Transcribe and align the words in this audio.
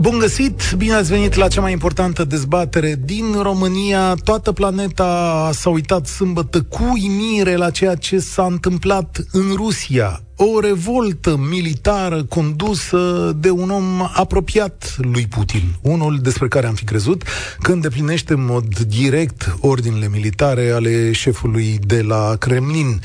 Bun 0.00 0.18
găsit! 0.18 0.72
Bine 0.76 0.92
ați 0.92 1.10
venit 1.10 1.34
la 1.34 1.48
cea 1.48 1.60
mai 1.60 1.72
importantă 1.72 2.24
dezbatere 2.24 3.00
din 3.04 3.24
România. 3.42 4.14
Toată 4.14 4.52
planeta 4.52 5.50
s-a 5.52 5.70
uitat 5.70 6.06
sâmbătă 6.06 6.62
cu 6.62 6.92
imire 6.96 7.56
la 7.56 7.70
ceea 7.70 7.94
ce 7.94 8.18
s-a 8.18 8.44
întâmplat 8.44 9.24
în 9.32 9.52
Rusia. 9.56 10.22
O 10.36 10.60
revoltă 10.60 11.36
militară 11.50 12.24
condusă 12.24 13.32
de 13.40 13.50
un 13.50 13.70
om 13.70 14.10
apropiat 14.14 14.96
lui 14.96 15.26
Putin, 15.26 15.62
unul 15.80 16.18
despre 16.22 16.48
care 16.48 16.66
am 16.66 16.74
fi 16.74 16.84
crezut 16.84 17.22
că 17.60 17.72
îndeplinește 17.72 18.32
în 18.32 18.44
mod 18.44 18.78
direct 18.78 19.56
ordinele 19.60 20.08
militare 20.12 20.70
ale 20.70 21.12
șefului 21.12 21.78
de 21.86 22.02
la 22.02 22.36
Kremlin. 22.38 23.00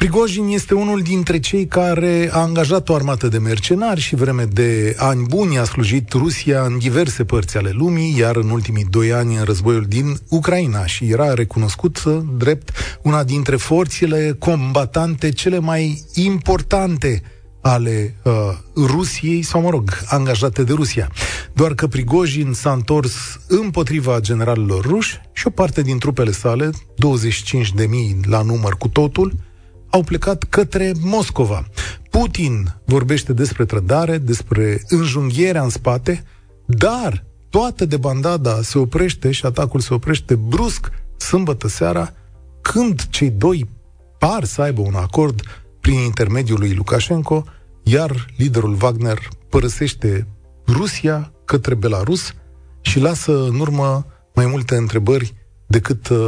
Prigojin 0.00 0.48
este 0.48 0.74
unul 0.74 1.02
dintre 1.02 1.40
cei 1.40 1.66
care 1.66 2.28
a 2.32 2.38
angajat 2.38 2.88
o 2.88 2.94
armată 2.94 3.28
de 3.28 3.38
mercenari 3.38 4.00
și 4.00 4.14
vreme 4.14 4.44
de 4.44 4.94
ani 4.98 5.26
buni 5.28 5.58
a 5.58 5.64
slujit 5.64 6.12
Rusia 6.12 6.62
în 6.62 6.78
diverse 6.78 7.24
părți 7.24 7.56
ale 7.56 7.70
lumii, 7.70 8.18
iar 8.18 8.36
în 8.36 8.50
ultimii 8.50 8.86
doi 8.90 9.12
ani 9.12 9.36
în 9.36 9.44
războiul 9.44 9.84
din 9.88 10.18
Ucraina 10.28 10.86
și 10.86 11.10
era 11.10 11.34
recunoscut 11.34 12.04
drept 12.36 12.70
una 13.02 13.24
dintre 13.24 13.56
forțele 13.56 14.36
combatante 14.38 15.30
cele 15.30 15.58
mai 15.58 16.04
importante 16.14 17.22
ale 17.60 18.14
uh, 18.22 18.32
Rusiei, 18.76 19.42
sau 19.42 19.60
mă 19.60 19.70
rog, 19.70 19.90
angajate 20.06 20.62
de 20.62 20.72
Rusia. 20.72 21.10
Doar 21.52 21.74
că 21.74 21.86
Prigojin 21.86 22.52
s-a 22.52 22.72
întors 22.72 23.40
împotriva 23.48 24.20
generalilor 24.20 24.84
ruși 24.84 25.20
și 25.32 25.46
o 25.46 25.50
parte 25.50 25.82
din 25.82 25.98
trupele 25.98 26.30
sale, 26.30 26.70
25.000 26.70 26.76
la 28.22 28.42
număr 28.42 28.76
cu 28.76 28.88
totul, 28.88 29.48
au 29.90 30.02
plecat 30.02 30.42
către 30.42 30.92
Moscova. 31.00 31.66
Putin 32.10 32.74
vorbește 32.84 33.32
despre 33.32 33.64
trădare, 33.64 34.18
despre 34.18 34.82
înjunghierea 34.88 35.62
în 35.62 35.68
spate, 35.68 36.24
dar 36.66 37.24
toată 37.50 37.84
debandada 37.84 38.62
se 38.62 38.78
oprește 38.78 39.30
și 39.30 39.46
atacul 39.46 39.80
se 39.80 39.94
oprește 39.94 40.34
brusc 40.34 40.90
sâmbătă 41.16 41.68
seara, 41.68 42.12
când 42.60 43.06
cei 43.08 43.30
doi 43.30 43.68
par 44.18 44.44
să 44.44 44.62
aibă 44.62 44.80
un 44.80 44.94
acord 44.94 45.40
prin 45.80 45.98
intermediul 45.98 46.58
lui 46.58 46.74
Lukashenko, 46.74 47.44
iar 47.82 48.26
liderul 48.36 48.76
Wagner 48.82 49.18
părăsește 49.48 50.26
Rusia 50.66 51.32
către 51.44 51.74
Belarus 51.74 52.34
și 52.80 52.98
lasă 52.98 53.44
în 53.44 53.60
urmă 53.60 54.06
mai 54.34 54.46
multe 54.46 54.76
întrebări 54.76 55.34
decât 55.70 56.08
uh, 56.08 56.18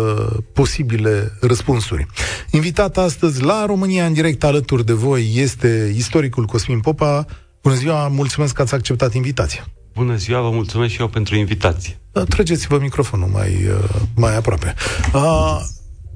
posibile 0.52 1.32
răspunsuri. 1.40 2.06
Invitat 2.50 2.96
astăzi 2.98 3.42
la 3.42 3.66
România 3.66 4.06
în 4.06 4.12
direct 4.12 4.44
alături 4.44 4.86
de 4.86 4.92
voi 4.92 5.32
este 5.34 5.92
istoricul 5.96 6.44
Cosmin 6.44 6.80
Popa. 6.80 7.24
Bună 7.62 7.74
ziua, 7.74 8.08
mulțumesc 8.08 8.54
că 8.54 8.62
ați 8.62 8.74
acceptat 8.74 9.14
invitația. 9.14 9.66
Bună 9.94 10.16
ziua, 10.16 10.40
vă 10.40 10.50
mulțumesc 10.50 10.92
și 10.92 11.00
eu 11.00 11.08
pentru 11.08 11.36
invitație. 11.36 12.00
Uh, 12.12 12.22
trăgeți-vă 12.28 12.78
microfonul 12.78 13.28
mai, 13.28 13.50
uh, 13.50 14.00
mai 14.14 14.36
aproape. 14.36 14.74
Uh, 15.14 15.60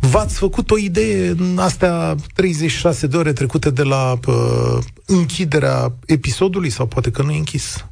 V-ați 0.01 0.39
făcut 0.39 0.71
o 0.71 0.79
idee 0.79 1.29
în 1.29 1.59
astea 1.59 2.15
36 2.35 3.07
de 3.07 3.17
ore 3.17 3.33
trecute 3.33 3.71
de 3.71 3.83
la 3.83 4.19
uh, 4.27 4.79
închiderea 5.07 5.93
episodului 6.07 6.71
sau 6.71 6.87
poate 6.87 7.11
că 7.11 7.23
nu 7.23 7.31
e 7.31 7.37
închis? 7.37 7.87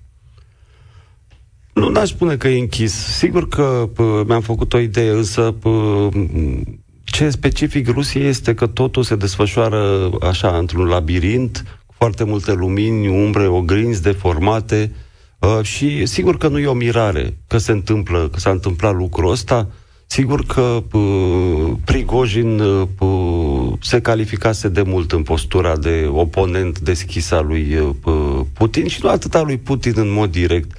Nu, 1.75 1.89
n-aș 1.89 2.08
spune 2.08 2.36
că 2.36 2.48
e 2.48 2.58
închis. 2.58 2.92
Sigur 2.92 3.48
că 3.48 3.89
p- 3.92 4.27
mi-am 4.27 4.41
făcut 4.41 4.72
o 4.72 4.78
idee, 4.78 5.11
însă 5.11 5.55
p- 5.58 6.62
ce 7.05 7.31
specific 7.31 7.89
Rusiei 7.89 8.27
este 8.27 8.55
că 8.55 8.66
totul 8.66 9.03
se 9.03 9.16
desfășoară 9.16 10.11
așa, 10.20 10.58
într-un 10.58 10.86
labirint, 10.86 11.64
cu 11.86 11.94
foarte 11.98 12.25
multe 12.25 12.53
lumini, 12.53 13.08
umbre, 13.08 13.47
ogrinzi 13.47 14.03
deformate 14.03 14.92
uh, 15.38 15.62
și 15.62 16.06
sigur 16.06 16.37
că 16.37 16.49
nu 16.49 16.59
e 16.59 16.66
o 16.66 16.72
mirare 16.72 17.37
că 17.47 17.59
se 17.59 17.72
întâmplă, 17.72 18.28
că 18.32 18.38
s-a 18.38 18.50
întâmplat 18.50 18.94
lucrul 18.94 19.31
ăsta. 19.31 19.69
Sigur 20.06 20.44
că 20.44 20.82
uh, 20.93 21.72
Prigojin 21.84 22.60
uh, 22.60 23.72
se 23.81 24.00
calificase 24.00 24.69
de 24.69 24.82
mult 24.82 25.12
în 25.12 25.22
postura 25.22 25.76
de 25.76 26.09
oponent 26.12 26.78
deschis 26.81 27.31
al 27.31 27.47
lui 27.47 27.76
uh, 27.76 28.41
Putin 28.53 28.87
și 28.87 29.00
nu 29.03 29.09
atât 29.09 29.34
al 29.34 29.44
lui 29.44 29.59
Putin 29.59 29.93
în 29.97 30.12
mod 30.12 30.31
direct, 30.31 30.70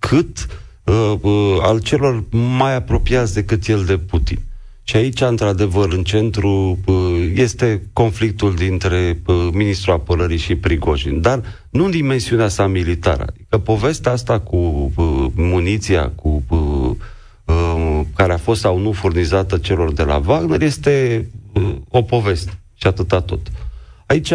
cât 0.00 0.46
uh, 0.84 1.14
uh, 1.20 1.56
al 1.60 1.80
celor 1.80 2.24
mai 2.58 2.74
apropiați 2.74 3.34
decât 3.34 3.66
el 3.66 3.84
de 3.84 3.98
Putin. 3.98 4.38
Și 4.90 4.96
aici, 4.96 5.20
într-adevăr, 5.20 5.92
în 5.92 6.02
centru 6.02 6.78
uh, 6.86 7.30
este 7.34 7.82
conflictul 7.92 8.54
dintre 8.54 9.22
uh, 9.26 9.48
ministrul 9.52 9.94
apărării 9.94 10.36
și 10.38 10.54
Prigojin, 10.54 11.20
dar 11.20 11.42
nu 11.70 11.84
în 11.84 11.90
dimensiunea 11.90 12.48
sa 12.48 12.66
militară. 12.66 13.22
Adică 13.22 13.58
povestea 13.58 14.12
asta 14.12 14.40
cu 14.40 14.56
uh, 14.56 15.26
muniția, 15.34 16.12
cu 16.14 16.44
care 18.14 18.32
a 18.32 18.36
fost 18.36 18.60
sau 18.60 18.78
nu 18.78 18.92
furnizată 18.92 19.58
celor 19.58 19.92
de 19.92 20.02
la 20.02 20.22
Wagner, 20.26 20.62
este 20.62 21.26
o 21.88 22.02
poveste 22.02 22.58
și 22.74 22.86
atâta 22.86 23.20
tot. 23.20 23.40
Aici 24.10 24.32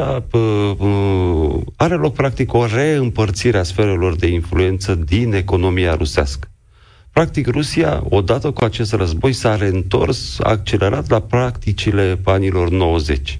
are 1.76 1.96
loc 1.96 2.14
practic 2.14 2.54
o 2.54 2.66
reîmpărțire 2.66 3.58
a 3.58 3.64
sferelor 3.64 4.16
de 4.16 4.28
influență 4.28 4.96
din 4.96 5.34
economia 5.34 5.96
rusească. 5.96 6.48
Practic, 7.12 7.48
Rusia, 7.48 8.04
odată 8.10 8.52
cu 8.52 8.64
acest 8.64 8.94
război, 8.94 9.34
s-a 9.34 9.56
reîntors, 9.56 10.40
a 10.40 10.50
accelerat 10.50 11.10
la 11.10 11.20
practicile 11.20 12.20
anilor 12.24 12.70
90. 12.70 13.40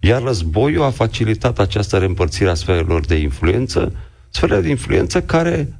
Iar 0.00 0.22
războiul 0.22 0.82
a 0.82 0.90
facilitat 0.90 1.58
această 1.58 1.98
reîmpărțire 1.98 2.50
a 2.50 2.54
sferelor 2.54 3.04
de 3.04 3.14
influență, 3.14 3.92
sferele 4.28 4.60
de 4.60 4.68
influență 4.68 5.22
care, 5.22 5.78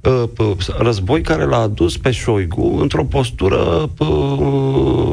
război 0.78 1.20
care 1.20 1.44
l-a 1.44 1.60
adus 1.60 1.96
pe 1.96 2.10
Șoigu 2.10 2.78
într-o 2.80 3.04
postură 3.04 3.90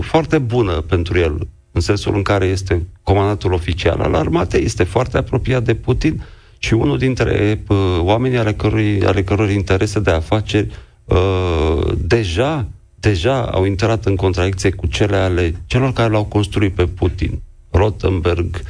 foarte 0.02 0.38
bună 0.38 0.74
pentru 0.74 1.18
el, 1.18 1.48
în 1.72 1.82
sensul 1.82 2.16
în 2.16 2.22
care 2.22 2.46
este 2.46 2.88
comandatul 3.04 3.54
oficial 3.54 4.00
al 4.00 4.14
armatei, 4.14 4.64
este 4.64 4.84
foarte 4.84 5.18
apropiat 5.18 5.64
de 5.64 5.76
Putin 5.76 6.24
și 6.58 6.74
unul 6.74 6.98
dintre 6.98 7.64
oamenii 8.00 8.38
ale 8.38 8.54
cărui, 8.54 9.06
ale 9.06 9.24
căror 9.24 9.50
interese 9.50 10.00
de 10.00 10.12
afaceri 10.12 10.68
Uh, 11.12 11.92
deja, 11.98 12.68
deja 12.96 13.46
au 13.46 13.66
intrat 13.66 14.06
în 14.06 14.16
contradicție 14.16 14.70
cu 14.70 14.88
cele 14.88 15.16
ale 15.16 15.56
celor 15.66 15.94
care 15.94 16.10
l-au 16.10 16.26
construit 16.26 16.74
pe 16.74 16.86
Putin. 16.86 17.42
Rottenberg, 17.70 18.62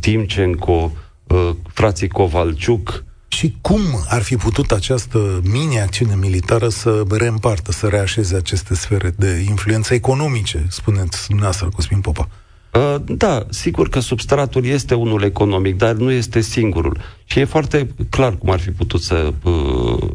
Timchenko, 0.00 0.92
uh, 1.26 1.50
frații 1.72 2.08
Kovalciuc. 2.08 3.04
Și 3.28 3.56
cum 3.60 3.80
ar 4.08 4.22
fi 4.22 4.36
putut 4.36 4.70
această 4.70 5.40
mini-acțiune 5.42 6.16
militară 6.16 6.68
să 6.68 7.02
reîmpartă, 7.10 7.72
să 7.72 7.86
reașeze 7.86 8.36
aceste 8.36 8.74
sfere 8.74 9.14
de 9.16 9.44
influență 9.48 9.94
economice, 9.94 10.66
spuneți 10.68 11.26
dumneavoastră, 11.26 11.68
Cosmin 11.68 12.00
Popa? 12.00 12.28
Uh, 12.76 12.96
da, 13.04 13.46
sigur 13.48 13.88
că 13.88 14.00
substratul 14.00 14.64
este 14.64 14.94
unul 14.94 15.22
economic, 15.22 15.76
dar 15.76 15.94
nu 15.94 16.10
este 16.10 16.40
singurul. 16.40 16.98
Și 17.24 17.38
e 17.38 17.44
foarte 17.44 17.88
clar 18.10 18.36
cum 18.36 18.50
ar 18.50 18.60
fi 18.60 18.70
putut 18.70 19.02
să 19.02 19.32
uh, 19.42 19.52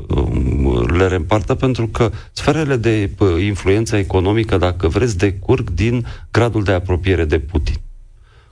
um, 0.07 0.85
le 0.97 1.07
reîmpartă, 1.07 1.55
pentru 1.55 1.87
că 1.87 2.11
sferele 2.31 2.75
de 2.75 3.09
uh, 3.19 3.43
influență 3.43 3.95
economică, 3.95 4.57
dacă 4.57 4.87
vreți, 4.87 5.17
decurg 5.17 5.69
din 5.69 6.05
gradul 6.31 6.63
de 6.63 6.71
apropiere 6.71 7.25
de 7.25 7.39
Putin. 7.39 7.75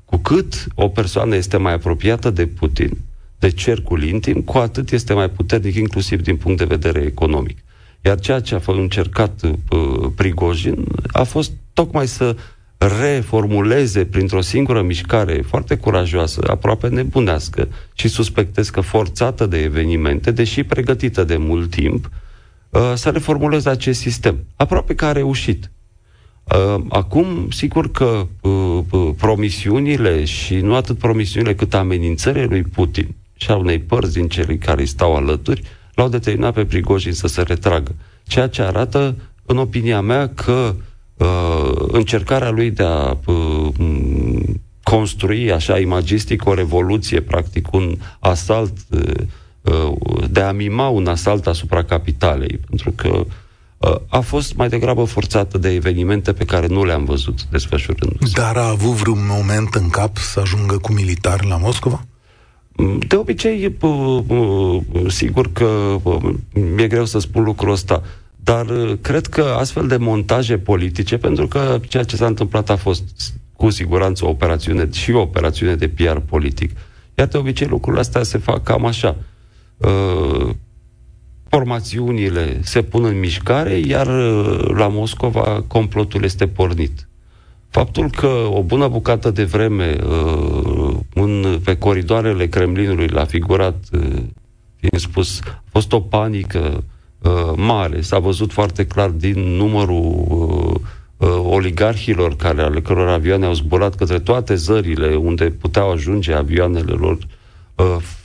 Cu 0.05 0.17
cât 0.17 0.67
o 0.75 0.87
persoană 0.87 1.35
este 1.35 1.57
mai 1.57 1.73
apropiată 1.73 2.29
de 2.29 2.47
Putin, 2.47 2.97
de 3.39 3.49
cercul 3.49 4.03
intim, 4.03 4.41
cu 4.41 4.57
atât 4.57 4.91
este 4.91 5.13
mai 5.13 5.29
puternic, 5.29 5.75
inclusiv 5.75 6.21
din 6.21 6.35
punct 6.35 6.57
de 6.57 6.65
vedere 6.65 7.01
economic. 7.01 7.57
Iar 8.01 8.19
ceea 8.19 8.39
ce 8.39 8.55
a 8.55 8.61
încercat 8.65 9.41
uh, 9.43 10.11
Prigojin 10.15 10.85
a 11.11 11.23
fost 11.23 11.51
tocmai 11.73 12.07
să 12.07 12.35
reformuleze 12.77 14.05
printr-o 14.05 14.41
singură 14.41 14.81
mișcare 14.81 15.41
foarte 15.47 15.77
curajoasă, 15.77 16.41
aproape 16.47 16.87
nebunească 16.87 17.67
și 17.93 18.07
suspectez 18.07 18.69
că 18.69 18.81
forțată 18.81 19.45
de 19.45 19.57
evenimente, 19.57 20.31
deși 20.31 20.63
pregătită 20.63 21.23
de 21.23 21.37
mult 21.37 21.69
timp, 21.69 22.09
uh, 22.69 22.91
să 22.95 23.09
reformuleze 23.09 23.69
acest 23.69 23.99
sistem. 23.99 24.45
Aproape 24.55 24.95
că 24.95 25.05
a 25.05 25.11
reușit. 25.11 25.71
Uh, 26.43 26.83
acum, 26.89 27.47
sigur 27.49 27.91
că 27.91 28.27
uh, 28.41 29.11
promisiunile 29.17 30.23
și 30.23 30.55
nu 30.55 30.75
atât 30.75 30.97
promisiunile 30.97 31.55
cât 31.55 31.73
amenințările 31.73 32.45
lui 32.45 32.61
Putin 32.61 33.15
și 33.39 33.51
a 33.51 33.55
unei 33.55 33.79
părți 33.79 34.13
din 34.13 34.27
cei 34.27 34.57
care 34.57 34.81
îi 34.81 34.87
stau 34.87 35.15
alături, 35.15 35.61
l-au 35.93 36.09
determinat 36.09 36.53
pe 36.53 36.65
Prigojin 36.65 37.13
să 37.13 37.27
se 37.27 37.41
retragă. 37.41 37.95
Ceea 38.23 38.47
ce 38.47 38.61
arată, 38.61 39.15
în 39.45 39.57
opinia 39.57 40.01
mea, 40.01 40.29
că 40.29 40.75
uh, 40.75 40.83
uh, 41.19 41.71
încercarea 41.91 42.49
lui 42.49 42.71
de 42.71 42.83
a 42.83 43.17
uh, 43.25 43.69
construi 44.83 45.51
așa 45.51 45.79
imagistic 45.79 46.45
o 46.45 46.53
revoluție, 46.53 47.21
practic 47.21 47.73
un 47.73 47.97
asalt, 48.19 48.73
uh, 48.89 49.01
uh, 49.61 50.29
de 50.29 50.41
a 50.41 50.51
mima 50.51 50.87
un 50.87 51.07
asalt 51.07 51.47
asupra 51.47 51.83
capitalei, 51.83 52.59
pentru 52.67 52.91
că 52.91 53.25
uh, 53.77 53.95
a 54.07 54.19
fost 54.19 54.55
mai 54.55 54.69
degrabă 54.69 55.03
forțată 55.03 55.57
de 55.57 55.69
evenimente 55.69 56.33
pe 56.33 56.45
care 56.45 56.67
nu 56.67 56.85
le-am 56.85 57.05
văzut 57.05 57.43
desfășurându-se. 57.43 58.41
Dar 58.41 58.57
a 58.57 58.67
avut 58.67 58.91
vreun 58.91 59.25
moment 59.29 59.73
în 59.73 59.89
cap 59.89 60.17
să 60.17 60.39
ajungă 60.39 60.77
cu 60.77 60.91
militari 60.93 61.47
la 61.47 61.57
Moscova? 61.57 62.05
De 63.07 63.15
obicei, 63.15 63.77
sigur 65.07 65.51
că 65.51 65.97
mi-e 66.53 66.87
greu 66.87 67.05
să 67.05 67.19
spun 67.19 67.43
lucrul 67.43 67.71
ăsta, 67.71 68.03
dar 68.35 68.65
cred 69.01 69.27
că 69.27 69.41
astfel 69.41 69.87
de 69.87 69.97
montaje 69.97 70.57
politice, 70.57 71.17
pentru 71.17 71.47
că 71.47 71.79
ceea 71.87 72.03
ce 72.03 72.15
s-a 72.15 72.25
întâmplat 72.25 72.69
a 72.69 72.75
fost 72.75 73.33
cu 73.53 73.69
siguranță 73.69 74.25
o 74.25 74.29
operațiune 74.29 74.89
și 74.91 75.11
o 75.11 75.21
operațiune 75.21 75.75
de 75.75 75.87
PR 75.87 76.17
politic. 76.17 76.71
Iar 77.15 77.27
de 77.27 77.37
obicei 77.37 77.67
lucrurile 77.67 78.01
astea 78.01 78.23
se 78.23 78.37
fac 78.37 78.63
cam 78.63 78.85
așa. 78.85 79.15
Formațiunile 81.49 82.59
se 82.63 82.81
pun 82.81 83.03
în 83.03 83.19
mișcare, 83.19 83.73
iar 83.73 84.07
la 84.75 84.87
Moscova 84.87 85.63
complotul 85.67 86.23
este 86.23 86.47
pornit. 86.47 87.07
Faptul 87.69 88.09
că 88.09 88.47
o 88.51 88.63
bună 88.63 88.87
bucată 88.87 89.31
de 89.31 89.43
vreme 89.43 89.95
uh, 90.03 90.68
în, 91.21 91.59
pe 91.63 91.77
coridoarele 91.77 92.47
Kremlinului 92.47 93.07
l-a 93.07 93.25
figurat, 93.25 93.75
uh, 93.91 93.99
fiind 94.75 94.99
spus, 94.99 95.39
a 95.43 95.63
fost 95.71 95.91
o 95.91 95.99
panică 95.99 96.83
uh, 97.21 97.31
mare. 97.55 98.01
S-a 98.01 98.19
văzut 98.19 98.51
foarte 98.51 98.85
clar 98.85 99.09
din 99.09 99.39
numărul 99.39 100.81
oligarhilor 101.43 102.35
care, 102.35 102.61
ale 102.61 102.81
căror 102.81 103.07
avioane 103.07 103.45
au 103.45 103.53
zburat 103.53 103.95
către 103.95 104.19
toate 104.19 104.55
zările 104.55 105.15
unde 105.15 105.45
puteau 105.45 105.91
ajunge 105.91 106.33
avioanele 106.33 106.91
lor 106.91 107.17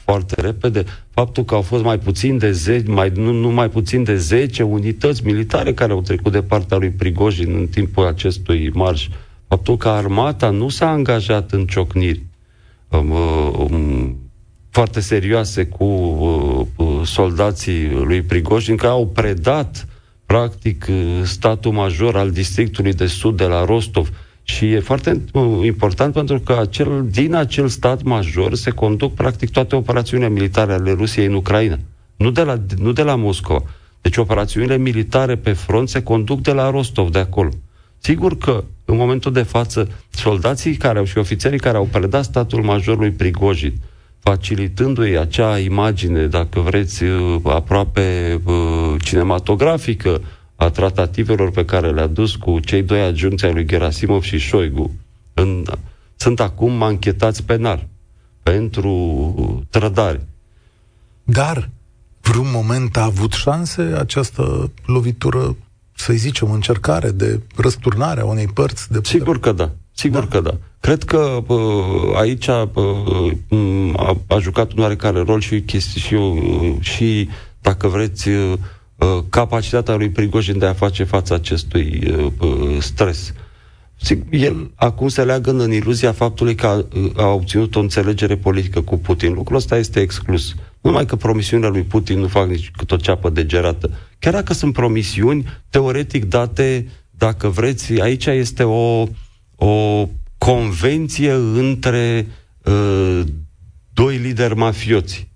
foarte 0.05 0.41
repede, 0.41 0.85
faptul 1.11 1.45
că 1.45 1.55
au 1.55 1.63
fost 1.63 1.83
mai 1.83 1.99
puțin 1.99 2.39
de 2.39 2.53
10, 2.53 2.91
mai, 2.91 3.13
nu, 3.15 3.33
nu 3.33 3.51
mai 3.51 3.69
puțin 3.69 4.03
de 4.03 4.17
10 4.17 4.63
unități 4.63 5.25
militare 5.25 5.73
care 5.73 5.93
au 5.93 6.01
trecut 6.01 6.33
de 6.33 6.43
partea 6.43 6.77
lui 6.77 6.91
Prigojin 6.91 7.55
în 7.55 7.67
timpul 7.67 8.07
acestui 8.07 8.71
marș 8.75 9.09
faptul 9.49 9.77
că 9.77 9.89
armata 9.89 10.51
nu 10.51 10.69
s-a 10.69 10.91
angajat 10.91 11.53
în 11.53 11.67
ciocniri 11.67 12.19
um, 12.19 12.25
um, 12.25 12.34
foarte 14.71 15.01
serioase 15.01 15.67
cu 15.67 15.85
uh, 15.85 16.87
soldații 17.05 17.91
lui 17.91 18.23
Prigojin, 18.23 18.77
care 18.77 18.93
au 18.93 19.07
predat 19.07 19.87
practic 20.27 20.87
statul 21.23 21.73
major 21.73 22.17
al 22.17 22.31
districtului 22.31 22.93
de 22.93 23.07
sud 23.07 23.37
de 23.37 23.45
la 23.45 23.65
Rostov. 23.65 24.11
Și 24.43 24.73
e 24.73 24.81
foarte 24.81 25.21
important 25.63 26.13
pentru 26.13 26.41
că 26.41 26.57
acel, 26.61 27.09
din 27.11 27.35
acel 27.35 27.69
stat 27.69 28.03
major 28.03 28.55
se 28.55 28.71
conduc 28.71 29.15
practic 29.15 29.51
toate 29.51 29.77
operațiunile 29.77 30.29
militare 30.29 30.73
ale 30.73 30.93
Rusiei 30.93 31.27
în 31.27 31.35
Ucraina. 31.35 31.79
Nu 32.17 32.31
de 32.31 32.43
la, 32.43 32.59
nu 32.77 32.93
de 32.93 33.03
la 33.03 33.15
Moscova. 33.15 33.63
Deci 34.01 34.17
operațiunile 34.17 34.77
militare 34.77 35.37
pe 35.37 35.53
front 35.53 35.89
se 35.89 36.03
conduc 36.03 36.41
de 36.41 36.53
la 36.53 36.71
Rostov, 36.71 37.11
de 37.11 37.19
acolo. 37.19 37.51
Sigur 37.99 38.39
că, 38.39 38.65
în 38.95 39.01
momentul 39.01 39.33
de 39.33 39.43
față, 39.43 39.89
soldații 40.11 40.77
care 40.77 40.99
au 40.99 41.05
și 41.05 41.19
ofițerii 41.19 41.59
care 41.59 41.77
au 41.77 41.89
predat 41.91 42.25
statul 42.25 42.63
majorului 42.63 43.11
Prigojin, 43.11 43.75
facilitându-i 44.19 45.19
acea 45.19 45.59
imagine, 45.59 46.27
dacă 46.27 46.61
vreți, 46.61 47.05
uh, 47.05 47.41
aproape 47.45 48.41
uh, 48.45 48.55
cinematografică 49.03 50.21
a 50.57 50.71
tratativelor 50.71 51.51
pe 51.51 51.65
care 51.65 51.91
le-a 51.91 52.07
dus 52.07 52.35
cu 52.35 52.61
cei 52.61 52.83
doi 52.83 53.01
adjunți 53.01 53.45
ai 53.45 53.53
lui 53.53 53.67
Gerasimov 53.67 54.23
și 54.23 54.39
Șoigu, 54.39 54.91
în, 55.35 55.65
sunt 56.17 56.41
acum 56.41 56.83
anchetați 56.83 57.45
penal 57.45 57.87
pentru 58.43 59.67
trădare. 59.71 60.27
Dar 61.23 61.71
vreun 62.21 62.51
moment 62.53 62.97
a 62.97 63.05
avut 63.05 63.33
șanse 63.33 63.83
această 63.83 64.71
lovitură 64.87 65.57
să-i 65.95 66.17
zicem, 66.17 66.51
încercare 66.51 67.11
de 67.11 67.41
răsturnare 67.57 68.21
a 68.21 68.25
unei 68.25 68.47
părți 68.47 68.93
de 68.93 68.97
putere. 68.97 69.19
Sigur 69.19 69.41
că 69.41 69.53
da. 69.53 69.71
Sigur 69.93 70.21
da. 70.21 70.27
că 70.27 70.41
da. 70.41 70.59
Cred 70.81 71.03
că 71.03 71.43
uh, 71.47 71.59
aici 72.15 72.47
uh, 72.47 73.93
a, 73.97 74.17
a 74.27 74.39
jucat 74.39 74.73
un 74.73 74.83
oarecare 74.83 75.21
rol 75.21 75.41
și 75.41 75.61
chestii 75.61 76.01
și, 76.01 76.15
uh, 76.15 76.75
și 76.81 77.29
dacă 77.61 77.89
vreți, 77.89 78.29
uh, 78.29 78.59
capacitatea 79.29 79.95
lui 79.95 80.11
Prigojin 80.11 80.59
de 80.59 80.67
a 80.67 80.73
face 80.73 81.05
față 81.05 81.35
acestui 81.35 82.15
uh, 82.39 82.77
stres. 82.81 83.33
El 84.31 84.71
acum 84.75 85.09
se 85.09 85.25
leagă 85.25 85.51
în 85.51 85.73
iluzia 85.73 86.13
faptului 86.13 86.55
că 86.55 86.67
a, 86.67 86.85
a 87.17 87.27
obținut 87.27 87.75
o 87.77 87.81
înțelegere 87.81 88.37
politică 88.37 88.81
cu 88.81 88.99
Putin. 88.99 89.33
Lucrul 89.33 89.57
ăsta 89.57 89.77
este 89.77 90.01
exclus. 90.01 90.55
Numai 90.85 91.07
că 91.07 91.17
promisiunile 91.17 91.69
lui 91.69 91.83
Putin 91.83 92.19
nu 92.19 92.27
fac 92.27 92.49
nici 92.49 92.71
cât 92.71 92.91
o 92.91 92.97
ceapă 92.97 93.31
degerată. 93.31 93.91
Chiar 94.19 94.33
dacă 94.33 94.53
sunt 94.53 94.73
promisiuni, 94.73 95.47
teoretic 95.71 96.25
date, 96.25 96.89
dacă 97.11 97.49
vreți, 97.49 98.01
aici 98.01 98.27
este 98.27 98.63
o, 98.63 99.07
o 99.57 100.09
convenție 100.39 101.33
între 101.33 102.27
uh, 102.63 103.21
doi 103.93 104.17
lideri 104.17 104.57
mafioți. 104.57 105.29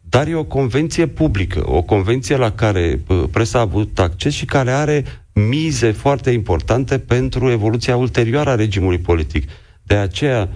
Dar 0.00 0.26
e 0.26 0.34
o 0.34 0.44
convenție 0.44 1.06
publică, 1.06 1.62
o 1.70 1.82
convenție 1.82 2.36
la 2.36 2.52
care 2.52 3.02
uh, 3.06 3.22
presa 3.30 3.58
a 3.58 3.62
avut 3.62 3.98
acces 3.98 4.34
și 4.34 4.44
care 4.44 4.70
are 4.70 5.04
mize 5.32 5.90
foarte 5.90 6.30
importante 6.30 6.98
pentru 6.98 7.50
evoluția 7.50 7.96
ulterioară 7.96 8.50
a 8.50 8.54
regimului 8.54 8.98
politic. 8.98 9.50
De 9.82 9.94
aceea, 9.94 10.48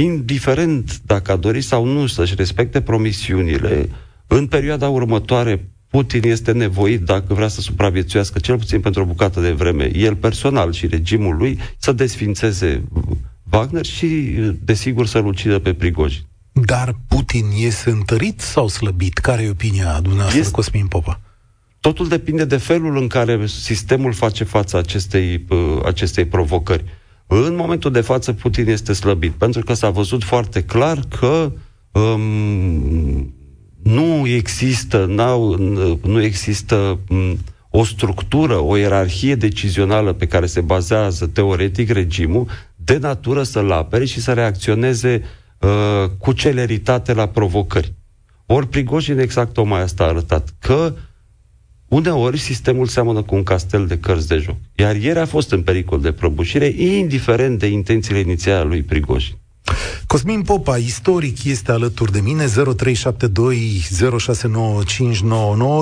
indiferent 0.00 1.00
dacă 1.04 1.32
a 1.32 1.36
dori 1.36 1.60
sau 1.60 1.84
nu 1.84 2.06
să-și 2.06 2.34
respecte 2.34 2.80
promisiunile, 2.80 3.88
în 4.26 4.46
perioada 4.46 4.88
următoare 4.88 5.68
Putin 5.88 6.22
este 6.24 6.52
nevoit, 6.52 7.00
dacă 7.00 7.34
vrea 7.34 7.48
să 7.48 7.60
supraviețuiască, 7.60 8.38
cel 8.38 8.58
puțin 8.58 8.80
pentru 8.80 9.02
o 9.02 9.04
bucată 9.04 9.40
de 9.40 9.50
vreme, 9.50 9.96
el 9.96 10.16
personal 10.16 10.72
și 10.72 10.86
regimul 10.86 11.36
lui, 11.36 11.58
să 11.78 11.92
desfințeze 11.92 12.82
Wagner 13.50 13.84
și, 13.84 14.06
desigur, 14.64 15.06
să-l 15.06 15.26
ucidă 15.26 15.58
pe 15.58 15.74
Prigojin. 15.74 16.22
Dar 16.52 16.96
Putin 17.08 17.44
este 17.56 17.90
întărit 17.90 18.40
sau 18.40 18.68
slăbit? 18.68 19.18
Care 19.18 19.42
e 19.42 19.50
opinia 19.50 20.00
dumneavoastră, 20.00 20.40
este... 20.40 20.52
Cosmin 20.52 20.86
Popa? 20.86 21.20
Totul 21.80 22.08
depinde 22.08 22.44
de 22.44 22.56
felul 22.56 22.96
în 22.96 23.06
care 23.06 23.46
sistemul 23.46 24.12
face 24.12 24.44
față 24.44 24.78
acestei, 24.78 25.46
acestei 25.84 26.24
provocări. 26.24 26.84
În 27.26 27.54
momentul 27.56 27.92
de 27.92 28.00
față, 28.00 28.32
Putin 28.32 28.68
este 28.68 28.92
slăbit, 28.92 29.32
pentru 29.32 29.64
că 29.64 29.74
s-a 29.74 29.90
văzut 29.90 30.24
foarte 30.24 30.62
clar 30.62 31.00
că 31.20 31.52
um, 31.92 33.34
nu 33.82 34.26
există, 34.26 35.04
n-au, 35.08 35.56
nu 36.02 36.22
există 36.22 36.98
um, 37.08 37.38
o 37.70 37.84
structură, 37.84 38.58
o 38.58 38.76
ierarhie 38.76 39.34
decizională 39.34 40.12
pe 40.12 40.26
care 40.26 40.46
se 40.46 40.60
bazează 40.60 41.26
teoretic 41.26 41.90
regimul, 41.90 42.48
de 42.76 42.98
natură 42.98 43.42
să-l 43.42 43.70
apere 43.70 44.04
și 44.04 44.20
să 44.20 44.32
reacționeze 44.32 45.22
uh, 45.58 46.10
cu 46.18 46.32
celeritate 46.32 47.12
la 47.12 47.28
provocări. 47.28 47.94
Ori 48.46 48.68
Prigojin 48.68 49.18
exact 49.18 49.52
tocmai 49.52 49.80
asta 49.80 50.04
a 50.04 50.08
arătat, 50.08 50.54
că 50.58 50.94
Uneori 51.88 52.38
sistemul 52.38 52.86
seamănă 52.86 53.22
cu 53.22 53.34
un 53.34 53.42
castel 53.42 53.86
de 53.86 53.98
cărți 53.98 54.28
de 54.28 54.36
joc. 54.36 54.56
Iar 54.74 54.96
ieri 54.96 55.18
a 55.18 55.26
fost 55.26 55.52
în 55.52 55.62
pericol 55.62 56.00
de 56.00 56.12
prăbușire, 56.12 56.66
indiferent 56.66 57.58
de 57.58 57.66
intențiile 57.66 58.18
inițiale 58.18 58.64
lui 58.64 58.82
Prigojin. 58.82 59.36
Cosmin 60.06 60.42
Popa, 60.42 60.76
istoric, 60.76 61.44
este 61.44 61.72
alături 61.72 62.12
de 62.12 62.20
mine, 62.20 62.44
0372069599. 62.44 62.50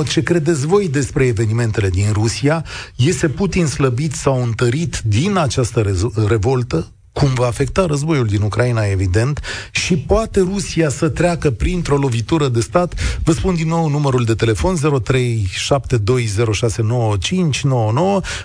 Ce 0.08 0.22
credeți 0.22 0.66
voi 0.66 0.88
despre 0.88 1.26
evenimentele 1.26 1.88
din 1.88 2.12
Rusia? 2.12 2.64
Iese 2.96 3.28
Putin 3.28 3.66
slăbit 3.66 4.12
sau 4.12 4.42
întărit 4.42 5.02
din 5.04 5.36
această 5.36 5.94
revoltă? 6.26 6.92
Cum 7.18 7.30
va 7.34 7.46
afecta 7.46 7.86
războiul 7.86 8.26
din 8.26 8.42
Ucraina, 8.42 8.84
evident, 8.96 9.40
și 9.72 9.94
poate 9.98 10.40
Rusia 10.40 10.88
să 10.88 11.10
treacă 11.10 11.50
printr-o 11.50 11.96
lovitură 11.96 12.46
de 12.48 12.60
stat. 12.60 12.94
Vă 13.24 13.32
spun 13.32 13.54
din 13.54 13.68
nou 13.68 13.88
numărul 13.88 14.24
de 14.24 14.34
telefon 14.34 14.74
0372069599. 14.76 14.80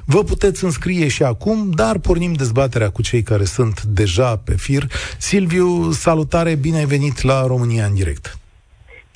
Vă 0.05 0.21
puteți 0.31 0.63
înscrie 0.63 1.07
și 1.07 1.23
acum, 1.23 1.57
dar 1.71 1.99
pornim 1.99 2.33
dezbaterea 2.33 2.89
cu 2.89 3.01
cei 3.01 3.23
care 3.23 3.43
sunt 3.43 3.81
deja 3.81 4.37
pe 4.45 4.55
fir. 4.57 4.83
Silviu, 5.17 5.91
salutare, 5.91 6.55
bine 6.55 6.77
ai 6.77 6.85
venit 6.85 7.21
la 7.21 7.47
România 7.47 7.85
în 7.85 7.93
direct. 7.93 8.37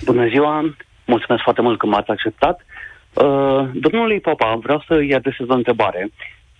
Bună 0.05 0.27
ziua, 0.27 0.75
mulțumesc 1.05 1.43
foarte 1.43 1.61
mult 1.61 1.79
că 1.79 1.85
m-ați 1.85 2.09
acceptat. 2.09 2.65
Uh, 3.13 3.69
domnului 3.73 4.19
Papa, 4.19 4.59
vreau 4.63 4.83
să-i 4.87 5.13
adresez 5.13 5.47
o 5.49 5.53
întrebare. 5.53 6.11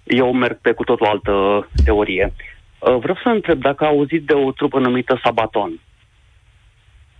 Eu 0.03 0.33
merg 0.33 0.57
pe 0.61 0.71
cu 0.71 0.83
totul 0.83 1.05
altă 1.05 1.67
teorie. 1.83 2.33
Uh, 2.35 2.52
vreau 2.83 3.17
să 3.23 3.29
întreb 3.29 3.61
dacă 3.61 3.83
a 3.83 3.87
auzit 3.87 4.25
de 4.25 4.33
o 4.33 4.51
trupă 4.51 4.79
numită 4.79 5.19
Sabaton. 5.23 5.79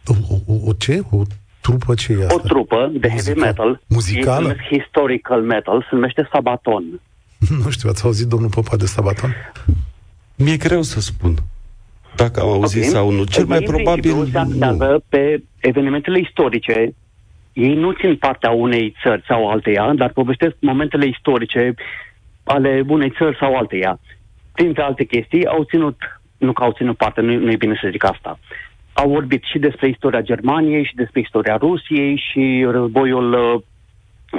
O, 0.05 0.13
o, 0.47 0.53
o 0.65 0.73
ce? 0.73 1.01
O 1.11 1.21
trupă 1.61 1.93
ce 1.93 2.11
e 2.11 2.25
asta? 2.25 2.33
O 2.33 2.37
trupă 2.37 2.91
de 2.93 3.07
Muzica... 3.11 3.23
heavy 3.23 3.39
metal. 3.39 3.81
Muzicală? 3.87 4.47
Se 4.47 4.75
historical 4.75 5.41
metal. 5.41 5.81
Se 5.81 5.95
numește 5.95 6.27
Sabaton. 6.31 6.83
nu 7.63 7.69
știu, 7.69 7.89
ați 7.89 8.05
auzit, 8.05 8.27
domnul 8.27 8.49
Popa, 8.49 8.75
de 8.75 8.85
Sabaton? 8.85 9.35
Mi-e 10.35 10.57
greu 10.57 10.81
să 10.81 10.99
spun 10.99 11.35
dacă 12.15 12.39
am 12.39 12.49
auzit 12.49 12.81
okay. 12.81 12.89
sau 12.89 13.11
nu. 13.11 13.23
Cel 13.23 13.45
mai 13.45 13.61
probabil 13.61 14.25
se 14.31 14.41
nu. 14.41 15.03
pe 15.09 15.43
evenimentele 15.59 16.19
istorice 16.19 16.93
ei 17.53 17.73
nu 17.73 17.91
țin 17.91 18.15
partea 18.15 18.51
unei 18.51 18.95
țări 19.03 19.23
sau 19.27 19.49
alteia, 19.49 19.93
dar 19.95 20.09
povestesc 20.09 20.55
momentele 20.59 21.07
istorice 21.07 21.73
ale 22.43 22.83
unei 22.87 23.13
țări 23.17 23.37
sau 23.39 23.55
alteia. 23.55 23.99
Printre 24.53 24.83
alte 24.83 25.03
chestii, 25.03 25.45
au 25.45 25.63
ținut, 25.63 25.97
nu 26.37 26.53
că 26.53 26.63
au 26.63 26.71
ținut 26.71 26.97
parte, 26.97 27.21
nu, 27.21 27.33
nu 27.33 27.51
e 27.51 27.55
bine 27.55 27.77
să 27.81 27.87
zic 27.91 28.03
asta, 28.03 28.39
au 28.93 29.09
vorbit 29.09 29.43
și 29.43 29.59
despre 29.59 29.87
istoria 29.87 30.21
Germaniei 30.21 30.85
și 30.85 30.95
despre 30.95 31.19
istoria 31.19 31.55
Rusiei 31.55 32.23
și 32.31 32.65
războiul 32.71 33.33
uh, 33.33 33.61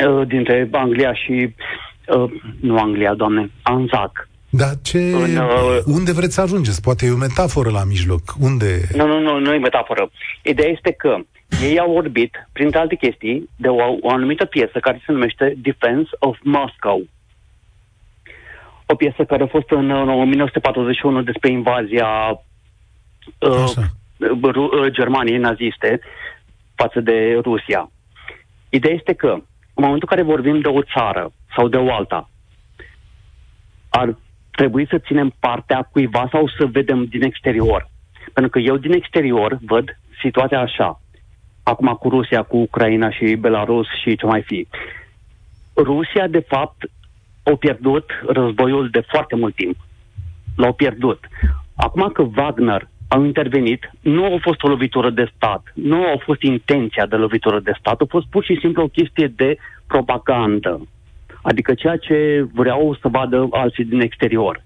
uh, 0.07 0.27
dintre 0.27 0.69
Anglia 0.73 1.15
și, 1.15 1.55
uh, 2.07 2.31
nu 2.61 2.79
Anglia, 2.79 3.15
doamne, 3.15 3.51
Anzac. 3.63 4.29
Dar 4.51 4.73
ce, 4.83 4.99
în, 4.99 5.37
uh, 5.37 5.79
unde 5.85 6.13
vreți 6.13 6.35
să 6.35 6.41
ajungeți? 6.41 6.83
Poate 6.83 7.07
e 7.07 7.11
o 7.11 7.17
metaforă 7.17 7.71
la 7.71 7.85
mijloc. 7.85 8.23
Unde... 8.41 8.81
Nu, 8.97 9.07
nu, 9.07 9.21
nu, 9.21 9.39
nu 9.39 9.55
e 9.55 9.59
metaforă. 9.59 10.11
Ideea 10.43 10.69
este 10.69 10.93
că 10.93 11.17
ei 11.63 11.79
au 11.79 11.93
vorbit, 11.93 12.49
printre 12.53 12.79
alte 12.79 12.95
chestii, 12.95 13.49
de 13.57 13.69
o, 13.69 13.97
o 14.01 14.11
anumită 14.11 14.45
piesă 14.45 14.79
care 14.81 15.03
se 15.07 15.13
numește 15.13 15.55
Defense 15.57 16.09
of 16.19 16.39
Moscow. 16.43 17.03
O 18.87 18.95
piesă 18.95 19.25
care 19.25 19.43
a 19.43 19.47
fost 19.47 19.71
în, 19.71 19.91
în 19.91 20.09
1941 20.09 21.23
despre 21.23 21.51
invazia 21.51 22.09
uh, 23.39 23.73
uh, 24.19 24.91
Germaniei 24.91 25.39
naziste 25.39 26.01
față 26.75 27.01
de 27.01 27.39
Rusia. 27.43 27.91
Ideea 28.69 28.95
este 28.95 29.13
că, 29.13 29.29
în 29.75 29.85
momentul 29.85 30.09
în 30.11 30.17
care 30.17 30.23
vorbim 30.23 30.61
de 30.61 30.69
o 30.69 30.83
țară 30.83 31.33
sau 31.57 31.69
de 31.69 31.77
o 31.77 31.93
alta, 31.95 32.31
ar 33.89 34.17
trebui 34.51 34.87
să 34.87 34.99
ținem 34.99 35.35
partea 35.39 35.89
cuiva 35.93 36.29
sau 36.31 36.49
să 36.59 36.67
vedem 36.67 37.05
din 37.05 37.23
exterior. 37.23 37.91
Pentru 38.33 38.53
că 38.53 38.59
eu 38.59 38.77
din 38.77 38.93
exterior 38.93 39.59
văd 39.61 39.99
situația 40.21 40.61
așa. 40.61 41.01
Acum 41.63 41.87
cu 41.87 42.09
Rusia, 42.09 42.43
cu 42.43 42.57
Ucraina 42.57 43.11
și 43.11 43.35
Belarus 43.35 43.87
și 44.03 44.17
ce 44.17 44.27
mai 44.27 44.43
fi. 44.43 44.69
Rusia, 45.77 46.27
de 46.27 46.45
fapt, 46.49 46.91
au 47.45 47.57
pierdut 47.57 48.11
războiul 48.27 48.89
de 48.89 49.05
foarte 49.09 49.37
mult 49.37 49.55
timp. 49.55 49.77
L-au 50.57 50.73
pierdut. 50.73 51.25
Acum 51.75 52.09
că 52.09 52.27
Wagner 52.37 52.89
a 53.09 53.19
intervenit, 53.19 53.91
nu 54.01 54.25
a 54.25 54.39
fost 54.41 54.63
o 54.63 54.69
lovitură 54.69 55.11
de 55.11 55.31
stat, 55.37 55.73
nu 55.75 56.03
a 56.03 56.23
fost 56.25 56.43
intenția 56.43 57.07
de 57.07 57.17
lovitură 57.17 57.61
de 57.61 57.73
stat, 57.79 58.01
a 58.01 58.05
fost 58.09 58.27
pur 58.27 58.45
și 58.45 58.59
simplu 58.61 58.83
o 58.83 58.89
chestie 58.89 59.33
de 59.37 59.57
propagandă. 59.87 60.89
Adică 61.43 61.75
ceea 61.75 61.97
ce 61.97 62.47
vreau 62.53 62.99
să 63.01 63.09
vadă 63.09 63.49
alții 63.51 63.85
din 63.85 64.01
exterior. 64.01 64.63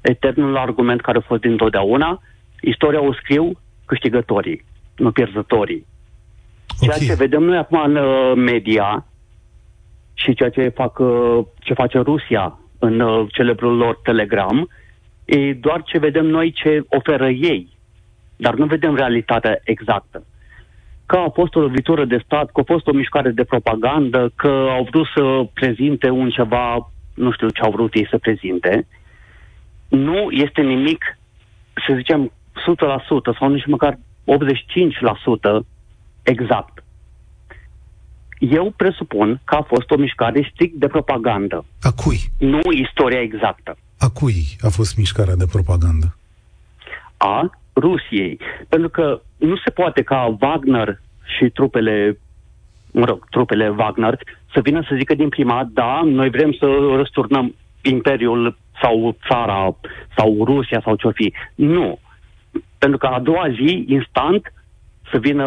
Eternul 0.00 0.56
argument 0.56 1.00
care 1.00 1.18
a 1.18 1.26
fost 1.26 1.40
dintotdeauna, 1.40 2.22
istoria 2.60 3.02
o 3.02 3.12
scriu 3.12 3.52
câștigătorii, 3.84 4.64
nu 4.96 5.10
pierzătorii. 5.10 5.86
Ceea 6.80 6.94
okay. 6.94 7.06
ce 7.06 7.14
vedem 7.14 7.42
noi 7.42 7.56
acum 7.56 7.82
în 7.84 7.96
uh, 7.96 8.32
media 8.36 9.06
și 10.14 10.34
ceea 10.34 10.50
ce, 10.50 10.68
fac, 10.68 10.98
uh, 10.98 11.38
ce 11.58 11.74
face 11.74 11.98
Rusia 11.98 12.58
în 12.78 13.00
uh, 13.00 13.26
celebrul 13.32 13.76
lor 13.76 14.00
Telegram, 14.02 14.68
e 15.24 15.52
doar 15.52 15.82
ce 15.82 15.98
vedem 15.98 16.26
noi 16.26 16.50
ce 16.52 16.84
oferă 16.88 17.28
ei, 17.28 17.68
dar 18.36 18.54
nu 18.54 18.66
vedem 18.66 18.96
realitatea 18.96 19.60
exactă 19.64 20.24
că 21.06 21.16
a 21.16 21.28
fost 21.28 21.54
o 21.54 21.60
lovitură 21.60 22.04
de 22.04 22.22
stat, 22.24 22.50
că 22.52 22.60
a 22.60 22.72
fost 22.72 22.86
o 22.86 22.92
mișcare 22.92 23.30
de 23.30 23.44
propagandă, 23.44 24.32
că 24.36 24.66
au 24.70 24.88
vrut 24.90 25.06
să 25.14 25.46
prezinte 25.52 26.10
un 26.10 26.30
ceva, 26.30 26.90
nu 27.14 27.32
știu 27.32 27.48
ce 27.48 27.60
au 27.60 27.70
vrut 27.70 27.94
ei 27.94 28.06
să 28.10 28.18
prezinte, 28.18 28.86
nu 29.88 30.30
este 30.30 30.60
nimic, 30.62 31.18
să 31.86 31.94
zicem, 31.96 32.32
100% 33.34 33.38
sau 33.38 33.48
nici 33.48 33.66
măcar 33.66 33.94
85% 33.94 33.98
exact. 36.22 36.73
Eu 38.38 38.72
presupun 38.76 39.40
că 39.44 39.54
a 39.54 39.62
fost 39.62 39.90
o 39.90 39.96
mișcare 39.96 40.50
strict 40.52 40.74
de 40.74 40.86
propagandă. 40.86 41.64
A 41.82 41.92
cui? 41.92 42.18
Nu 42.38 42.60
istoria 42.72 43.20
exactă. 43.20 43.76
A 43.98 44.08
cui 44.08 44.44
a 44.60 44.68
fost 44.68 44.96
mișcarea 44.96 45.34
de 45.34 45.46
propagandă? 45.52 46.16
A 47.16 47.50
Rusiei. 47.74 48.38
Pentru 48.68 48.88
că 48.88 49.20
nu 49.36 49.56
se 49.56 49.70
poate 49.70 50.02
ca 50.02 50.36
Wagner 50.40 51.00
și 51.36 51.50
trupele, 51.50 52.18
mă 52.90 53.04
rog, 53.04 53.28
trupele 53.30 53.68
Wagner 53.68 54.18
să 54.52 54.60
vină 54.60 54.82
să 54.88 54.94
zică 54.98 55.14
din 55.14 55.28
prima, 55.28 55.68
da, 55.72 56.00
noi 56.04 56.30
vrem 56.30 56.52
să 56.52 56.66
răsturnăm 56.96 57.54
imperiul 57.82 58.56
sau 58.82 59.16
țara 59.28 59.76
sau 60.16 60.44
Rusia 60.44 60.80
sau 60.84 60.96
ce-o 60.96 61.10
fi. 61.10 61.32
Nu. 61.54 61.98
Pentru 62.78 62.98
că 62.98 63.06
a 63.06 63.20
doua 63.20 63.46
zi, 63.50 63.84
instant, 63.88 64.52
să 65.14 65.20
vină 65.20 65.46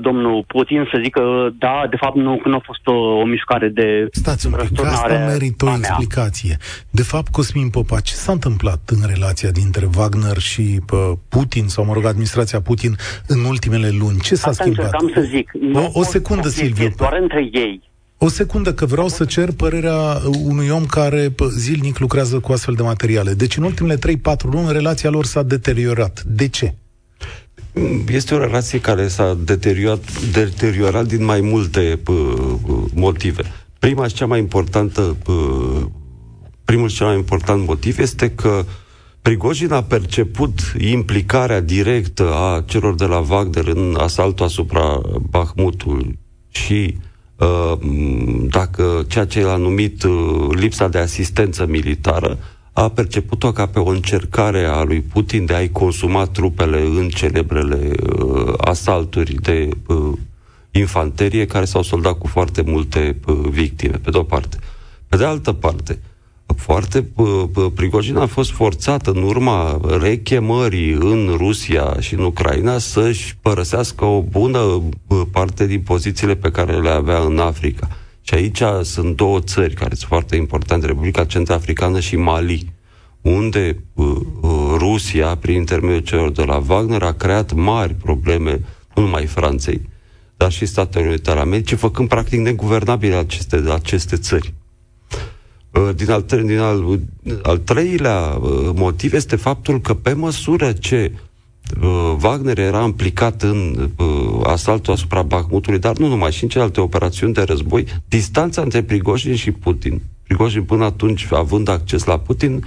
domnul 0.00 0.44
Putin 0.46 0.88
să 0.92 1.00
zică, 1.02 1.22
da, 1.58 1.86
de 1.90 1.96
fapt 1.96 2.16
nu, 2.16 2.40
nu 2.44 2.56
a 2.56 2.62
fost 2.64 2.86
o, 2.86 2.92
o 2.92 3.24
mișcare 3.24 3.68
de 3.68 4.06
Stați 4.10 4.46
un 4.46 4.52
pic, 4.52 4.84
asta 4.84 5.26
merită 5.28 5.64
o 5.64 5.68
explicație. 5.68 6.56
De 6.90 7.02
fapt, 7.02 7.28
Cosmin 7.32 7.68
Popa, 7.68 8.00
ce 8.00 8.14
s-a 8.14 8.32
întâmplat 8.32 8.80
în 8.86 9.08
relația 9.14 9.50
dintre 9.50 9.88
Wagner 9.96 10.38
și 10.38 10.80
pă, 10.86 11.18
Putin, 11.28 11.66
sau 11.68 11.84
mă 11.84 11.92
rog, 11.92 12.04
administrația 12.04 12.60
Putin 12.60 12.96
în 13.26 13.44
ultimele 13.44 13.90
luni? 14.00 14.18
Ce 14.20 14.34
s-a 14.34 14.48
asta 14.50 14.62
schimbat? 14.62 14.92
Asta 14.92 15.10
să 15.14 15.20
zic. 15.20 15.50
O, 15.72 16.00
o 16.00 16.02
secundă, 16.02 16.48
Silviu. 16.48 16.94
Doar 16.96 17.18
între 17.20 17.48
ei. 17.52 17.80
O 18.18 18.28
secundă, 18.28 18.74
că 18.74 18.86
vreau 18.86 19.08
să 19.08 19.24
cer 19.24 19.48
părerea 19.56 19.98
unui 20.44 20.68
om 20.68 20.84
care 20.84 21.34
zilnic 21.56 21.98
lucrează 21.98 22.38
cu 22.38 22.52
astfel 22.52 22.74
de 22.74 22.82
materiale. 22.82 23.32
Deci 23.32 23.56
în 23.56 23.62
ultimele 23.62 23.96
3-4 23.96 23.98
luni 24.50 24.72
relația 24.72 25.10
lor 25.10 25.24
s-a 25.24 25.42
deteriorat. 25.42 26.22
De 26.22 26.48
ce? 26.48 26.74
Este 28.08 28.34
o 28.34 28.38
relație 28.38 28.80
care 28.80 29.08
s-a 29.08 29.38
deteriorat, 29.44 30.22
deteriorat 30.32 31.06
din 31.06 31.24
mai 31.24 31.40
multe 31.40 32.00
motive. 32.94 33.42
Prima 33.78 34.06
și 34.06 34.14
cea 34.14 34.26
mai 34.26 34.38
importantă, 34.38 35.16
primul 36.64 36.88
și 36.88 36.96
cel 36.96 37.06
mai 37.06 37.16
important 37.16 37.66
motiv 37.66 37.98
este 37.98 38.30
că 38.30 38.64
Prigojin 39.26 39.72
a 39.72 39.82
perceput 39.82 40.58
implicarea 40.78 41.60
directă 41.60 42.34
a 42.34 42.62
celor 42.66 42.94
de 42.94 43.04
la 43.04 43.24
Wagner 43.28 43.66
în 43.66 43.96
asaltul 43.98 44.44
asupra 44.44 45.00
Bahmutului 45.30 46.18
și 46.48 46.96
uh, 47.36 47.72
dacă 48.50 49.04
ceea 49.08 49.24
ce 49.24 49.38
el 49.38 49.48
a 49.48 49.56
numit 49.56 50.02
uh, 50.02 50.48
lipsa 50.50 50.88
de 50.88 50.98
asistență 50.98 51.66
militară, 51.66 52.38
a 52.78 52.88
perceput-o 52.88 53.52
ca 53.52 53.66
pe 53.66 53.78
o 53.78 53.88
încercare 53.88 54.64
a 54.64 54.82
lui 54.82 55.00
Putin 55.00 55.44
de 55.44 55.54
a-i 55.54 55.70
consuma 55.70 56.24
trupele 56.24 56.80
în 56.80 57.08
celebrele 57.08 57.90
uh, 58.18 58.54
asalturi 58.58 59.34
de 59.34 59.68
uh, 59.86 60.12
infanterie 60.70 61.46
care 61.46 61.64
s-au 61.64 61.82
soldat 61.82 62.18
cu 62.18 62.26
foarte 62.26 62.62
multe 62.62 63.16
uh, 63.26 63.36
victime, 63.50 64.00
pe 64.02 64.10
de-o 64.10 64.22
parte. 64.22 64.56
Pe 65.08 65.16
de 65.16 65.24
altă 65.24 65.52
parte, 65.52 65.98
foarte 66.56 67.08
uh, 67.14 67.26
uh 67.54 67.66
Prigojin 67.74 68.16
a 68.16 68.26
fost 68.26 68.50
forțat 68.50 69.06
în 69.06 69.22
urma 69.22 69.80
rechemării 70.00 70.92
în 70.92 71.34
Rusia 71.36 71.96
și 72.00 72.14
în 72.14 72.24
Ucraina 72.24 72.78
să-și 72.78 73.36
părăsească 73.36 74.04
o 74.04 74.20
bună 74.20 74.58
uh, 74.58 75.22
parte 75.30 75.66
din 75.66 75.80
pozițiile 75.80 76.34
pe 76.34 76.50
care 76.50 76.80
le 76.80 76.90
avea 76.90 77.18
în 77.18 77.38
Africa 77.38 77.88
și 78.28 78.34
aici 78.34 78.62
sunt 78.82 79.16
două 79.16 79.40
țări 79.40 79.74
care 79.74 79.94
sunt 79.94 80.08
foarte 80.08 80.36
importante, 80.36 80.86
Republica 80.86 81.24
Centrafricană 81.24 82.00
și 82.00 82.16
Mali, 82.16 82.72
unde 83.20 83.84
uh, 83.94 84.16
uh, 84.40 84.74
Rusia, 84.76 85.36
prin 85.36 85.54
intermediul 85.54 86.00
celor 86.00 86.30
de 86.30 86.42
la 86.42 86.62
Wagner, 86.68 87.02
a 87.02 87.12
creat 87.12 87.52
mari 87.52 87.94
probleme, 87.94 88.60
nu 88.94 89.02
numai 89.02 89.26
Franței, 89.26 89.88
dar 90.36 90.52
și 90.52 90.66
Statele 90.66 91.06
Unite 91.06 91.30
ale 91.30 91.40
Americii, 91.40 91.76
făcând 91.76 92.08
practic 92.08 92.40
neguvernabile 92.40 93.14
aceste, 93.14 93.62
aceste 93.72 94.16
țări. 94.16 94.54
Uh, 95.72 95.90
din 95.94 96.10
al, 96.10 96.24
din 96.44 96.58
al, 96.58 97.00
al 97.42 97.58
treilea 97.58 98.38
uh, 98.40 98.70
motiv 98.74 99.14
este 99.14 99.36
faptul 99.36 99.80
că 99.80 99.94
pe 99.94 100.12
măsură 100.12 100.72
ce 100.72 101.12
uh, 101.82 102.16
Wagner 102.22 102.58
era 102.58 102.84
implicat 102.84 103.42
în 103.42 103.90
uh, 103.96 104.25
asaltul 104.44 104.92
asupra 104.92 105.22
Bakhmutului, 105.22 105.78
dar 105.78 105.96
nu 105.96 106.06
numai, 106.06 106.32
și 106.32 106.42
în 106.42 106.48
celelalte 106.48 106.80
operațiuni 106.80 107.32
de 107.32 107.42
război, 107.42 107.86
distanța 108.08 108.62
între 108.62 108.82
Prigojin 108.82 109.34
și 109.34 109.50
Putin, 109.50 110.02
Prigojin 110.22 110.62
până 110.62 110.84
atunci, 110.84 111.26
având 111.30 111.68
acces 111.68 112.04
la 112.04 112.18
Putin, 112.18 112.64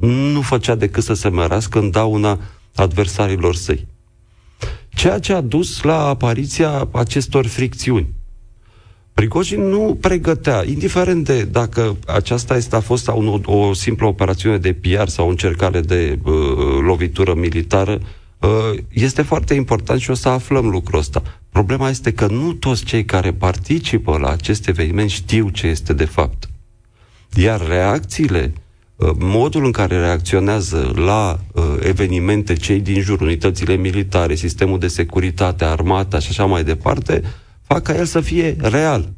nu 0.00 0.40
făcea 0.40 0.74
decât 0.74 1.02
să 1.02 1.14
se 1.14 1.28
mărească 1.28 1.78
în 1.78 1.90
dauna 1.90 2.38
adversarilor 2.74 3.54
săi. 3.54 3.86
Ceea 4.88 5.18
ce 5.18 5.32
a 5.32 5.40
dus 5.40 5.82
la 5.82 6.06
apariția 6.06 6.88
acestor 6.92 7.46
fricțiuni. 7.46 8.08
Prigojin 9.12 9.68
nu 9.68 9.98
pregătea, 10.00 10.62
indiferent 10.66 11.24
de 11.24 11.42
dacă 11.42 11.96
aceasta 12.06 12.56
este, 12.56 12.76
a 12.76 12.80
fost 12.80 13.08
o, 13.08 13.40
o 13.44 13.72
simplă 13.72 14.06
operațiune 14.06 14.58
de 14.58 14.72
PR 14.72 15.06
sau 15.06 15.26
o 15.26 15.30
încercare 15.30 15.80
de 15.80 16.18
uh, 16.22 16.32
lovitură 16.80 17.34
militară, 17.34 17.92
Uh, 17.92 18.19
este 18.88 19.22
foarte 19.22 19.54
important 19.54 20.00
și 20.00 20.10
o 20.10 20.14
să 20.14 20.28
aflăm 20.28 20.68
lucrul 20.68 20.98
ăsta. 20.98 21.22
Problema 21.50 21.88
este 21.88 22.12
că 22.12 22.26
nu 22.26 22.52
toți 22.52 22.84
cei 22.84 23.04
care 23.04 23.32
participă 23.32 24.18
la 24.18 24.28
acest 24.30 24.68
eveniment 24.68 25.10
știu 25.10 25.48
ce 25.48 25.66
este 25.66 25.92
de 25.92 26.04
fapt. 26.04 26.48
Iar 27.34 27.66
reacțiile, 27.66 28.52
uh, 28.96 29.10
modul 29.18 29.64
în 29.64 29.72
care 29.72 29.98
reacționează 29.98 30.92
la 30.94 31.40
uh, 31.52 31.64
evenimente 31.80 32.54
cei 32.54 32.80
din 32.80 33.00
jur, 33.00 33.20
unitățile 33.20 33.74
militare, 33.74 34.34
sistemul 34.34 34.78
de 34.78 34.88
securitate, 34.88 35.64
armata 35.64 36.18
și 36.18 36.28
așa 36.30 36.44
mai 36.44 36.64
departe, 36.64 37.22
fac 37.62 37.82
ca 37.82 37.94
el 37.94 38.04
să 38.04 38.20
fie 38.20 38.56
real. 38.60 39.08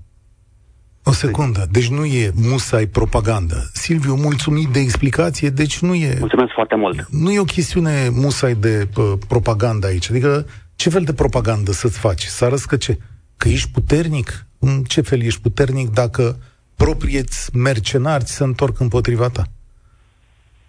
O 1.05 1.13
secundă, 1.13 1.67
deci 1.71 1.89
nu 1.89 2.05
e 2.05 2.31
musai 2.35 2.87
propagandă. 2.87 3.71
Silviu, 3.73 4.15
mulțumit 4.15 4.69
de 4.69 4.79
explicație, 4.79 5.49
deci 5.49 5.79
nu 5.79 5.95
e... 5.95 6.17
Mulțumesc 6.19 6.53
foarte 6.53 6.75
mult. 6.75 7.07
Nu 7.11 7.33
e 7.33 7.41
o 7.41 7.45
chestiune 7.45 8.09
musai 8.13 8.55
de 8.55 8.89
uh, 8.97 9.13
propagandă 9.29 9.87
aici. 9.87 10.11
Adică, 10.11 10.47
ce 10.77 10.91
fel 10.91 11.03
de 11.03 11.13
propagandă 11.13 11.73
să-ți 11.73 11.99
faci? 11.99 12.23
Să 12.23 12.45
arăți 12.45 12.69
că 12.69 12.77
ce? 12.77 12.99
Că 13.37 13.49
ești 13.49 13.71
puternic? 13.71 14.47
În 14.59 14.83
ce 14.83 15.01
fel 15.01 15.23
ești 15.23 15.41
puternic 15.41 15.91
dacă 15.91 16.37
proprieți 16.77 17.57
mercenari 17.57 18.25
se 18.25 18.45
întorc 18.45 18.81
împotriva 18.81 19.29
ta? 19.29 19.45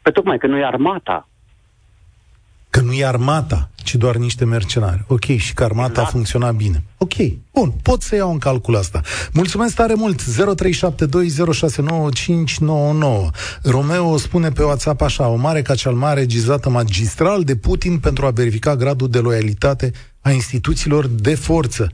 Pe 0.02 0.12
tocmai 0.12 0.38
că 0.38 0.48
nu 0.48 0.58
e 0.58 0.66
armata. 0.66 1.30
Că 2.74 2.82
nu 2.82 2.94
e 2.94 3.06
armata, 3.06 3.70
ci 3.76 3.96
doar 3.96 4.16
niște 4.16 4.46
mercenari. 4.46 5.04
Ok, 5.08 5.24
și 5.24 5.54
că 5.54 5.64
armata 5.64 5.90
exact. 5.90 6.08
a 6.08 6.12
funcționat 6.12 6.56
bine. 6.56 6.84
Ok, 6.98 7.14
bun, 7.52 7.72
pot 7.82 8.02
să 8.02 8.16
iau 8.16 8.32
în 8.32 8.38
calcul 8.38 8.76
asta. 8.76 9.02
Mulțumesc 9.34 9.76
tare 9.76 9.94
mult! 9.94 10.22
0372069599 10.22 10.26
Romeo 13.62 14.18
spune 14.18 14.50
pe 14.50 14.64
WhatsApp 14.64 15.02
așa, 15.02 15.28
o 15.28 15.36
mare 15.36 15.62
ca 15.62 15.76
cel 15.76 15.92
mare 15.92 16.26
gizată 16.26 16.70
magistral 16.70 17.44
de 17.44 17.56
Putin 17.56 18.00
pentru 18.00 18.26
a 18.26 18.32
verifica 18.32 18.76
gradul 18.76 19.10
de 19.10 19.20
loialitate 19.20 19.92
a 20.22 20.32
instituțiilor 20.32 21.08
de 21.08 21.36
forță. 21.36 21.92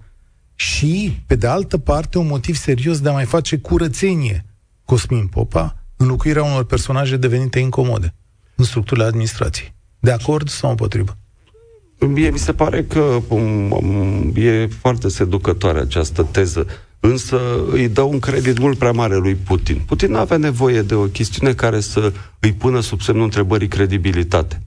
Și, 0.55 1.23
pe 1.27 1.35
de 1.35 1.47
altă 1.47 1.77
parte, 1.77 2.17
un 2.17 2.27
motiv 2.27 2.55
serios 2.55 2.99
de 2.99 3.09
a 3.09 3.13
mai 3.13 3.25
face 3.25 3.57
curățenie. 3.57 4.45
Cosmin 4.85 5.27
Popa, 5.27 5.83
înlocuirea 5.97 6.43
unor 6.43 6.65
personaje 6.65 7.17
devenite 7.17 7.59
incomode 7.59 8.13
în 8.55 8.65
structurile 8.65 9.05
administrației. 9.05 9.77
De 9.99 10.11
acord 10.11 10.49
sau 10.49 10.69
împotrivă? 10.69 11.17
Mie 11.99 12.29
mi 12.29 12.37
se 12.37 12.53
pare 12.53 12.83
că 12.83 13.19
um, 13.27 13.71
um, 13.71 14.31
e 14.35 14.67
foarte 14.79 15.09
seducătoare 15.09 15.79
această 15.79 16.23
teză, 16.31 16.65
însă 16.99 17.39
îi 17.71 17.87
dă 17.87 18.01
un 18.01 18.19
credit 18.19 18.59
mult 18.59 18.77
prea 18.77 18.91
mare 18.91 19.15
lui 19.15 19.35
Putin. 19.35 19.81
Putin 19.85 20.11
nu 20.11 20.17
avea 20.17 20.37
nevoie 20.37 20.81
de 20.81 20.95
o 20.95 21.03
chestiune 21.03 21.53
care 21.53 21.79
să 21.79 22.13
îi 22.39 22.53
pună 22.53 22.79
sub 22.79 23.01
semnul 23.01 23.23
întrebării 23.23 23.67
credibilitate 23.67 24.61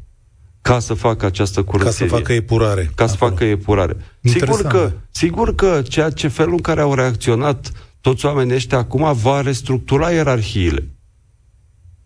ca 0.63 0.79
să 0.79 0.95
facă 0.95 1.27
această 1.27 1.63
curățenie. 1.63 2.11
Ca 2.11 2.15
să 2.15 2.21
facă 2.21 2.33
epurare. 2.33 2.91
Ca 2.95 3.07
să 3.07 3.17
facă 3.17 3.45
epurare. 3.45 3.97
Sigur 4.23 4.63
că, 4.63 4.93
sigur 5.11 5.55
că 5.55 5.83
ceea 5.89 6.11
ce 6.11 6.29
felul 6.29 6.53
în 6.53 6.61
care 6.61 6.81
au 6.81 6.95
reacționat 6.95 7.71
toți 8.01 8.27
oamenii 8.27 8.55
ăștia 8.55 8.79
acum 8.79 9.13
va 9.23 9.41
restructura 9.41 10.11
ierarhiile. 10.11 10.89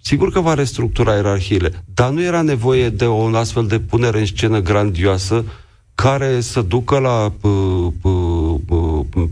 Sigur 0.07 0.33
că 0.33 0.41
va 0.41 0.55
restructura 0.55 1.15
ierarhiile, 1.15 1.85
dar 1.95 2.11
nu 2.11 2.23
era 2.23 2.43
nevoie 2.43 2.89
de 2.89 3.05
o 3.05 3.37
astfel 3.37 3.67
de 3.67 3.81
punere 3.81 4.19
în 4.19 4.27
scenă 4.27 4.61
grandioasă 4.61 5.45
care 5.95 6.41
să 6.41 6.63
ducă 6.63 6.99
la, 6.99 7.33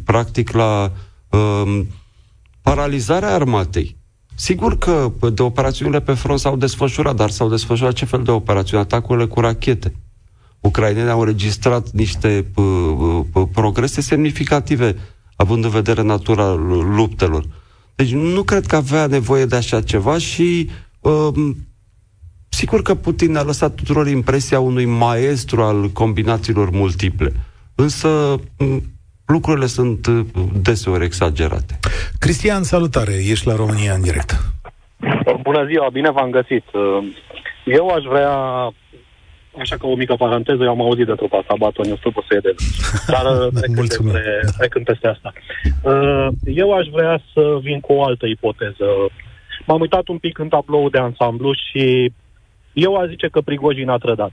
practic, 0.05 0.51
la 0.51 0.93
um, 1.29 1.87
paralizarea 2.63 3.35
armatei. 3.35 3.97
Sigur 4.35 4.79
că 4.79 5.13
de 5.35 5.43
operațiunile 5.43 6.01
pe 6.01 6.13
front 6.13 6.39
s-au 6.39 6.57
desfășurat, 6.57 7.17
dar 7.17 7.31
s-au 7.31 7.49
desfășurat 7.49 7.93
ce 7.93 8.05
fel 8.05 8.23
de 8.23 8.31
operațiuni? 8.31 8.83
Atacurile 8.83 9.27
cu 9.27 9.41
rachete. 9.41 9.95
Ucrainenii 10.61 11.11
au 11.11 11.21
înregistrat 11.21 11.91
niște 11.91 12.47
progrese 13.53 14.01
semnificative, 14.01 14.97
având 15.37 15.65
în 15.65 15.71
vedere 15.71 16.03
natura 16.03 16.53
luptelor. 16.97 17.45
Deci 17.95 18.13
nu 18.13 18.43
cred 18.43 18.67
că 18.67 18.77
avea 18.77 19.07
nevoie 19.07 19.45
de 19.45 19.57
așa 19.57 19.83
ceva 19.83 20.19
și 20.19 20.71
um, 21.01 21.57
sigur 22.49 22.83
că 22.83 22.95
Putin 22.95 23.37
a 23.37 23.43
lăsat 23.43 23.75
tuturor 23.75 24.09
impresia 24.09 24.61
unui 24.61 24.85
maestru 24.85 25.63
al 25.63 25.89
combinațiilor 25.89 26.71
multiple. 26.71 27.33
Însă 27.75 28.41
lucrurile 29.27 29.67
sunt 29.67 30.07
uh, 30.07 30.21
deseori 30.63 31.05
exagerate. 31.05 31.79
Cristian, 32.19 32.63
salutare! 32.63 33.13
Ești 33.13 33.47
la 33.47 33.55
România 33.55 33.93
în 33.95 34.03
direct. 34.03 34.53
Bună 35.43 35.67
ziua, 35.67 35.89
bine 35.93 36.11
v-am 36.11 36.31
găsit. 36.31 36.65
Uh, 36.73 36.83
eu 37.65 37.89
aș 37.89 38.03
vrea, 38.09 38.37
așa 39.59 39.77
că 39.77 39.87
o 39.87 39.95
mică 39.95 40.15
paranteză, 40.15 40.63
eu 40.63 40.71
am 40.71 40.81
auzit 40.81 41.07
de 41.07 41.13
trupa 41.13 41.45
Sabaton, 41.49 41.89
eu 41.89 41.97
stupă 41.97 42.25
să 42.29 42.39
de 42.43 42.55
Dar 43.07 43.25
uh, 43.33 43.49
trecând 43.55 43.89
peste, 43.89 44.41
trecând 44.59 44.85
peste 44.85 45.09
asta. 45.09 45.33
Eu 46.45 46.73
aș 46.73 46.87
vrea 46.87 47.21
să 47.33 47.59
vin 47.63 47.81
cu 47.81 47.93
o 47.93 48.05
altă 48.05 48.27
ipoteză. 48.27 48.87
M-am 49.67 49.81
uitat 49.81 50.09
un 50.09 50.19
pic 50.19 50.39
în 50.39 50.49
tablou 50.49 50.89
de 50.89 50.99
ansamblu 50.99 51.53
și 51.53 52.13
eu 52.73 52.97
aș 52.97 53.09
zice 53.09 53.29
că 53.29 53.41
Prigojin 53.41 53.89
a 53.89 53.97
trădat. 53.97 54.33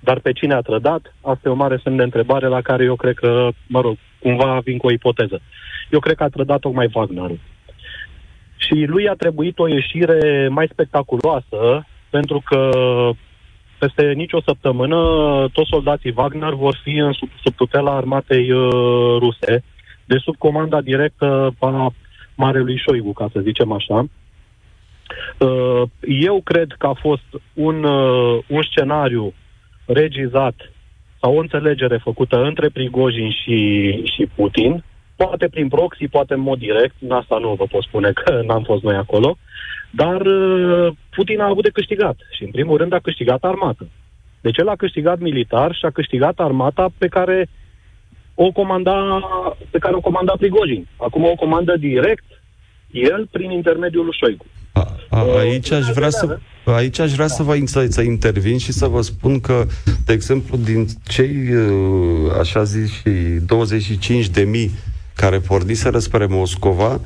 Dar 0.00 0.18
pe 0.18 0.32
cine 0.32 0.54
a 0.54 0.60
trădat, 0.60 1.14
asta 1.20 1.48
e 1.48 1.52
o 1.52 1.54
mare 1.54 1.80
semn 1.82 1.96
de 1.96 2.02
întrebare 2.02 2.46
la 2.46 2.60
care 2.60 2.84
eu 2.84 2.96
cred 2.96 3.14
că, 3.14 3.48
mă 3.66 3.80
rog, 3.80 3.96
cumva 4.18 4.60
vin 4.64 4.78
cu 4.78 4.86
o 4.86 4.90
ipoteză. 4.90 5.40
Eu 5.90 5.98
cred 5.98 6.16
că 6.16 6.22
a 6.22 6.28
trădat 6.28 6.58
tocmai 6.60 6.90
Wagner. 6.92 7.30
Și 8.56 8.84
lui 8.86 9.08
a 9.08 9.14
trebuit 9.14 9.58
o 9.58 9.68
ieșire 9.68 10.48
mai 10.48 10.68
spectaculoasă, 10.72 11.86
pentru 12.10 12.42
că 12.44 12.70
peste 13.80 14.12
nicio 14.12 14.40
săptămână 14.44 14.98
toți 15.52 15.68
soldații 15.68 16.14
Wagner 16.16 16.52
vor 16.52 16.80
fi 16.82 16.96
în 16.96 17.12
sub, 17.12 17.28
sub 17.42 17.54
tutela 17.54 17.96
armatei 17.96 18.50
uh, 18.50 18.70
ruse, 19.18 19.64
de 20.04 20.16
sub 20.18 20.36
comanda 20.36 20.80
directă 20.80 21.54
a 21.58 21.92
Marelui 22.34 22.82
Șoigu, 22.84 23.12
ca 23.12 23.28
să 23.32 23.40
zicem 23.40 23.72
așa. 23.72 24.04
Uh, 25.38 25.82
eu 26.00 26.40
cred 26.44 26.74
că 26.78 26.86
a 26.86 26.92
fost 27.00 27.28
un, 27.54 27.84
uh, 27.84 28.38
un 28.46 28.62
scenariu 28.62 29.32
regizat 29.86 30.72
sau 31.20 31.36
o 31.36 31.40
înțelegere 31.40 31.96
făcută 31.96 32.36
între 32.42 32.68
Prigojin 32.68 33.30
și, 33.30 33.56
și 34.04 34.28
Putin, 34.34 34.84
poate 35.24 35.48
prin 35.48 35.68
proxy, 35.68 36.08
poate 36.08 36.34
în 36.34 36.40
mod 36.40 36.58
direct, 36.58 36.94
asta 37.08 37.38
nu 37.38 37.54
vă 37.54 37.64
pot 37.64 37.82
spune 37.82 38.10
că 38.12 38.40
n-am 38.46 38.62
fost 38.62 38.82
noi 38.82 38.94
acolo, 38.94 39.36
dar 39.90 40.20
uh, 40.20 40.92
Putin 41.14 41.40
a 41.40 41.48
avut 41.48 41.62
de 41.62 41.76
câștigat 41.78 42.16
și 42.36 42.42
în 42.42 42.50
primul 42.50 42.76
rând 42.76 42.92
a 42.92 42.98
câștigat 42.98 43.42
armată. 43.44 43.88
Deci 44.40 44.56
el 44.56 44.68
a 44.68 44.76
câștigat 44.76 45.18
militar 45.18 45.74
și 45.74 45.84
a 45.84 45.90
câștigat 45.90 46.38
armata 46.38 46.88
pe 46.98 47.08
care 47.08 47.48
o 48.34 48.50
comanda, 48.50 48.96
pe 49.70 49.78
care 49.78 49.94
o 49.94 50.00
comanda 50.00 50.32
Prigojin. 50.38 50.86
Acum 50.96 51.24
o 51.24 51.34
comandă 51.34 51.76
direct 51.76 52.24
el 52.90 53.28
prin 53.30 53.50
intermediul 53.50 54.04
lui 54.04 54.16
Șoigu. 54.20 54.44
A, 54.72 54.96
a, 55.10 55.38
aici 55.38 55.70
aș 55.70 55.86
vrea 55.86 56.10
să 56.10 56.38
aici 56.64 56.98
aș 56.98 57.12
vrea 57.12 57.26
să 57.26 57.42
vă 57.42 57.58
să, 57.64 57.86
să 57.88 58.02
intervin 58.02 58.58
și 58.58 58.72
să 58.72 58.86
vă 58.86 59.00
spun 59.00 59.40
că, 59.40 59.66
de 60.06 60.12
exemplu, 60.12 60.56
din 60.56 60.86
cei, 61.08 61.54
uh, 61.54 62.32
așa 62.38 62.62
zis, 62.62 62.90
și 62.92 63.10
25 63.46 64.28
de 64.28 64.42
mii 64.42 64.70
care 65.14 65.38
porniseră 65.38 65.98
spre 65.98 66.26
Moscova, 66.26 67.00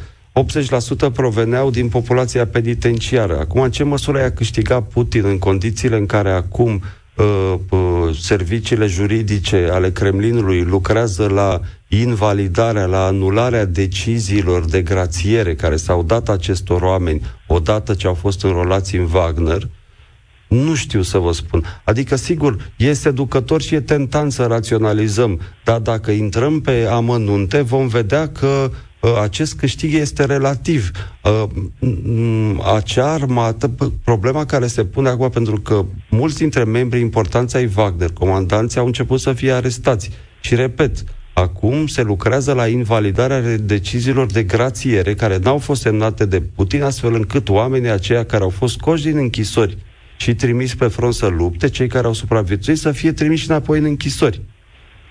80% 1.09 1.12
proveneau 1.12 1.71
din 1.71 1.88
populația 1.88 2.47
penitenciară. 2.47 3.38
Acum, 3.38 3.61
în 3.61 3.71
ce 3.71 3.85
măsură 3.85 4.23
a 4.23 4.31
câștigat 4.31 4.88
Putin 4.88 5.25
în 5.25 5.38
condițiile 5.38 5.97
în 5.97 6.07
care 6.07 6.31
acum 6.31 6.83
uh, 7.17 7.55
uh, 7.71 7.81
serviciile 8.21 8.87
juridice 8.87 9.69
ale 9.71 9.90
Kremlinului 9.90 10.62
lucrează 10.62 11.29
la 11.29 11.61
invalidarea, 11.88 12.87
la 12.87 13.05
anularea 13.05 13.64
deciziilor 13.64 14.64
de 14.64 14.83
grațiere 14.83 15.55
care 15.55 15.77
s-au 15.77 16.03
dat 16.03 16.29
acestor 16.29 16.83
oameni 16.83 17.23
odată 17.47 17.95
ce 17.95 18.07
au 18.07 18.14
fost 18.14 18.43
înrolați 18.43 18.97
în 18.97 19.09
Wagner, 19.12 19.69
nu 20.55 20.75
știu 20.75 21.03
să 21.03 21.19
vă 21.19 21.33
spun. 21.33 21.64
Adică, 21.85 22.17
sigur, 22.17 22.73
este 22.77 23.09
educător 23.09 23.62
și 23.62 23.75
e 23.75 23.81
tentant 23.81 24.33
să 24.33 24.45
raționalizăm, 24.45 25.40
dar 25.64 25.79
dacă 25.79 26.11
intrăm 26.11 26.61
pe 26.61 26.87
amănunte, 26.90 27.61
vom 27.61 27.87
vedea 27.87 28.29
că 28.29 28.71
uh, 29.01 29.19
acest 29.23 29.55
câștig 29.55 29.95
este 29.95 30.25
relativ. 30.25 30.90
Uh, 31.25 31.45
acea 32.75 33.12
armată, 33.12 33.75
problema 34.05 34.45
care 34.45 34.67
se 34.67 34.85
pune 34.85 35.09
acum, 35.09 35.31
pentru 35.31 35.61
că 35.61 35.85
mulți 36.11 36.37
dintre 36.37 36.64
membrii 36.64 37.03
importanți 37.03 37.57
ai 37.57 37.71
Wagner, 37.77 38.11
comandanții, 38.11 38.81
au 38.81 38.87
început 38.87 39.21
să 39.21 39.33
fie 39.33 39.53
arestați. 39.53 40.11
Și 40.40 40.55
repet, 40.55 41.05
Acum 41.37 41.87
se 41.87 42.03
lucrează 42.03 42.53
la 42.53 42.67
invalidarea 42.67 43.57
deciziilor 43.57 44.27
de 44.27 44.43
grațiere 44.43 45.14
care 45.14 45.38
n-au 45.43 45.59
fost 45.59 45.81
semnate 45.81 46.27
de 46.27 46.40
Putin, 46.40 46.83
astfel 46.83 47.14
încât 47.14 47.49
oamenii 47.49 47.90
aceia 47.90 48.25
care 48.25 48.43
au 48.43 48.49
fost 48.49 48.75
scoși 48.75 49.03
din 49.03 49.17
închisori 49.17 49.79
și 50.16 50.35
trimis 50.35 50.74
pe 50.74 50.87
front 50.87 51.14
să 51.14 51.27
lupte, 51.27 51.68
cei 51.68 51.87
care 51.87 52.07
au 52.07 52.12
supraviețuit, 52.12 52.79
să 52.79 52.92
fie 52.92 53.12
trimiși 53.12 53.50
înapoi 53.50 53.79
în 53.79 53.85
închisori. 53.85 54.40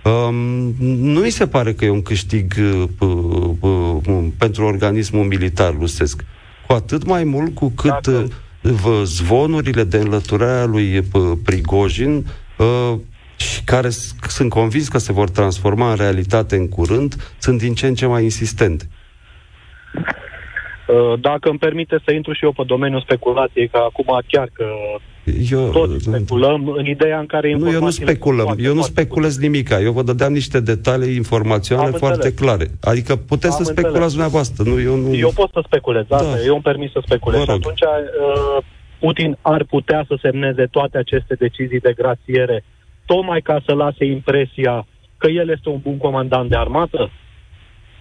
Um, 0.03 0.35
nu 0.79 1.19
mi 1.19 1.29
se 1.29 1.47
pare 1.47 1.73
că 1.73 1.85
e 1.85 1.89
un 1.89 2.01
câștig 2.01 2.53
uh, 2.59 2.83
uh, 2.99 3.95
uh, 4.05 4.27
pentru 4.37 4.65
organismul 4.65 5.25
militar 5.25 5.75
rusesc. 5.79 6.23
Cu 6.67 6.73
atât 6.73 7.05
mai 7.05 7.23
mult 7.23 7.55
cu 7.55 7.69
cât 7.69 7.91
Dacă... 7.91 8.27
uh, 8.61 9.01
zvonurile 9.03 9.83
de 9.83 9.97
înlăturare 9.97 10.59
a 10.59 10.65
lui 10.65 10.97
uh, 10.97 11.31
Prigojin 11.43 12.25
uh, 12.57 12.99
și 13.35 13.63
care 13.63 13.89
sunt 14.27 14.49
convins 14.49 14.87
că 14.87 14.97
se 14.97 15.13
vor 15.13 15.29
transforma 15.29 15.89
în 15.89 15.95
realitate 15.95 16.55
în 16.55 16.69
curând, 16.69 17.33
sunt 17.37 17.57
din 17.57 17.73
ce 17.73 17.87
în 17.87 17.95
ce 17.95 18.05
mai 18.05 18.23
insistente. 18.23 18.87
Uh, 20.87 21.19
dacă 21.19 21.49
îmi 21.49 21.59
permite 21.59 21.99
să 22.05 22.13
intru 22.13 22.33
și 22.33 22.43
eu 22.43 22.51
pe 22.51 22.63
domeniul 22.65 23.01
speculației, 23.01 23.67
că 23.67 23.77
acum 23.77 24.21
chiar 24.27 24.49
că 24.53 24.65
Eu, 25.51 25.69
Toți 25.69 26.03
speculăm 26.03 26.67
în 26.67 26.85
ideea 26.85 27.19
în 27.19 27.25
care 27.25 27.53
Nu, 27.53 27.71
eu 27.71 27.79
nu 27.79 27.89
speculăm. 27.89 28.55
Eu 28.59 28.73
nu 28.73 28.81
speculez 28.81 29.37
nimic. 29.37 29.69
Eu 29.81 29.91
vă 29.91 30.03
dădeam 30.03 30.33
niște 30.33 30.59
detalii 30.59 31.15
informaționale 31.15 31.87
Am 31.87 31.93
foarte 31.93 32.27
înțeles. 32.27 32.39
clare. 32.39 32.65
Adică 32.81 33.15
puteți 33.15 33.57
Am 33.57 33.63
să 33.63 33.71
speculați 33.71 33.85
înțeles. 33.85 34.11
dumneavoastră. 34.11 34.63
Nu, 34.63 34.81
eu, 34.81 34.95
nu... 34.95 35.15
eu 35.15 35.31
pot 35.35 35.49
să 35.53 35.61
speculez, 35.65 36.05
da. 36.07 36.17
da. 36.17 36.43
Eu 36.45 36.53
îmi 36.53 36.61
permis 36.63 36.91
să 36.91 36.99
speculez. 37.05 37.41
Atunci 37.41 37.81
uh, 37.81 38.63
Putin 38.99 39.37
ar 39.41 39.63
putea 39.63 40.05
să 40.07 40.17
semneze 40.21 40.65
toate 40.71 40.97
aceste 40.97 41.33
decizii 41.35 41.79
de 41.79 41.93
grațiere 41.95 42.63
tocmai 43.05 43.41
ca 43.41 43.61
să 43.65 43.73
lase 43.73 44.05
impresia 44.05 44.85
că 45.17 45.27
el 45.29 45.49
este 45.49 45.69
un 45.69 45.79
bun 45.81 45.97
comandant 45.97 46.49
de 46.49 46.55
armată? 46.55 47.11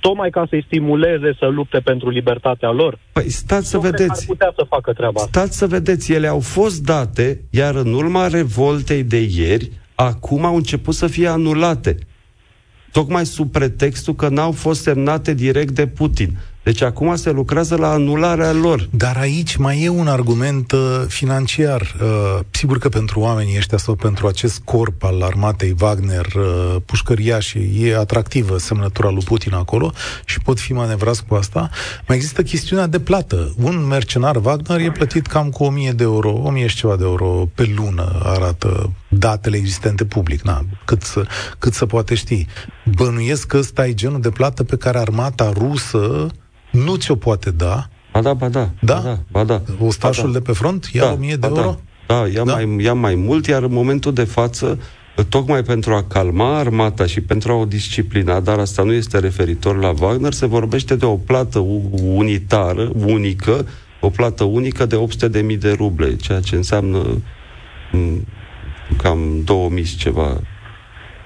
Tocmai 0.06 0.30
ca 0.30 0.46
să-i 0.48 0.64
stimuleze 0.66 1.30
să 1.38 1.46
lupte 1.46 1.78
pentru 1.78 2.08
libertatea 2.10 2.70
lor. 2.70 2.98
Păi 3.12 3.30
stați 3.30 3.68
să 3.68 3.78
vedeți. 3.78 4.20
Ar 4.20 4.26
putea 4.26 4.52
să 4.56 4.64
facă 4.68 4.92
treaba 4.92 5.20
asta. 5.20 5.40
Stați 5.40 5.58
să 5.58 5.66
vedeți, 5.66 6.12
ele 6.12 6.26
au 6.26 6.40
fost 6.40 6.82
date, 6.82 7.40
iar 7.50 7.74
în 7.74 7.92
urma 7.92 8.26
revoltei 8.26 9.02
de 9.02 9.20
ieri, 9.30 9.70
acum 9.94 10.44
au 10.44 10.56
început 10.56 10.94
să 10.94 11.06
fie 11.06 11.28
anulate. 11.28 11.98
Tocmai 12.92 13.26
sub 13.26 13.50
pretextul 13.50 14.14
că 14.14 14.28
n-au 14.28 14.52
fost 14.52 14.82
semnate 14.82 15.34
direct 15.34 15.74
de 15.74 15.86
Putin. 15.86 16.38
Deci 16.62 16.80
acum 16.80 17.16
se 17.16 17.30
lucrează 17.30 17.76
la 17.76 17.90
anularea 17.90 18.52
lor. 18.52 18.88
Dar 18.90 19.16
aici 19.16 19.56
mai 19.56 19.82
e 19.82 19.88
un 19.88 20.06
argument 20.06 20.72
uh, 20.72 21.04
financiar. 21.06 21.80
Uh, 21.80 22.38
sigur 22.50 22.78
că 22.78 22.88
pentru 22.88 23.20
oamenii 23.20 23.56
ăștia 23.56 23.78
sau 23.78 23.94
pentru 23.94 24.26
acest 24.26 24.60
corp 24.64 25.02
al 25.04 25.22
armatei 25.22 25.74
Wagner, 25.80 26.26
uh, 26.26 26.76
pușcăria 26.84 27.40
și 27.40 27.58
e 27.80 27.96
atractivă 27.96 28.58
semnătura 28.58 29.10
lui 29.10 29.22
Putin 29.24 29.54
acolo 29.54 29.92
și 30.24 30.40
pot 30.40 30.60
fi 30.60 30.72
manevrați 30.72 31.24
cu 31.24 31.34
asta. 31.34 31.70
Mai 32.06 32.16
există 32.16 32.42
chestiunea 32.42 32.86
de 32.86 33.00
plată. 33.00 33.54
Un 33.62 33.86
mercenar 33.86 34.36
Wagner 34.42 34.80
e 34.80 34.90
plătit 34.90 35.26
cam 35.26 35.50
cu 35.50 35.64
1000 35.64 35.92
de 35.92 36.02
euro, 36.02 36.40
1000 36.42 36.66
și 36.66 36.76
ceva 36.76 36.96
de 36.96 37.04
euro 37.04 37.48
pe 37.54 37.72
lună, 37.76 38.20
arată 38.24 38.92
datele 39.08 39.56
existente 39.56 40.04
public, 40.04 40.42
na, 40.42 40.64
cât, 40.84 41.02
să, 41.02 41.26
cât 41.58 41.74
să 41.74 41.86
poate 41.86 42.14
ști. 42.14 42.46
Bănuiesc 42.84 43.46
că 43.46 43.56
ăsta 43.56 43.86
e 43.86 43.94
genul 43.94 44.20
de 44.20 44.30
plată 44.30 44.64
pe 44.64 44.76
care 44.76 44.98
armata 44.98 45.52
rusă 45.54 46.30
nu 46.72 46.96
ți-o 46.96 47.14
poate 47.14 47.50
da. 47.50 47.88
Ba 48.12 48.20
da, 48.20 48.34
ba 48.34 48.48
da. 48.48 48.70
Da? 48.80 48.94
Ba 48.94 49.02
da, 49.02 49.18
ba 49.30 49.44
da. 49.44 49.62
Ostașul 49.84 50.26
ba 50.26 50.32
da. 50.32 50.38
de 50.38 50.44
pe 50.44 50.52
front 50.52 50.88
ia 50.92 51.02
da, 51.02 51.12
1000 51.12 51.36
de 51.36 51.46
ba 51.46 51.54
da. 51.54 51.60
euro? 51.60 51.80
Da, 52.06 52.14
da 52.14 52.26
ia, 52.26 52.44
da? 52.44 52.52
Mai, 52.52 52.76
ia 52.80 52.94
mai 52.94 53.14
mult, 53.14 53.46
iar 53.46 53.62
în 53.62 53.72
momentul 53.72 54.12
de 54.12 54.24
față, 54.24 54.78
tocmai 55.28 55.62
pentru 55.62 55.94
a 55.94 56.02
calma 56.02 56.58
armata 56.58 57.06
și 57.06 57.20
pentru 57.20 57.52
a 57.52 57.54
o 57.54 57.64
disciplina, 57.64 58.40
dar 58.40 58.58
asta 58.58 58.82
nu 58.82 58.92
este 58.92 59.18
referitor 59.18 59.78
la 59.78 59.94
Wagner, 60.00 60.32
se 60.32 60.46
vorbește 60.46 60.96
de 60.96 61.04
o 61.04 61.16
plată 61.16 61.58
unitară, 62.02 62.90
unică, 62.94 63.66
o 64.00 64.10
plată 64.10 64.44
unică 64.44 64.86
de 64.86 64.96
800.000 65.52 65.58
de 65.58 65.72
ruble, 65.72 66.16
ceea 66.16 66.40
ce 66.40 66.56
înseamnă 66.56 67.22
mm, 67.92 68.26
cam 68.96 69.42
2000 69.44 69.84
ceva 69.84 70.40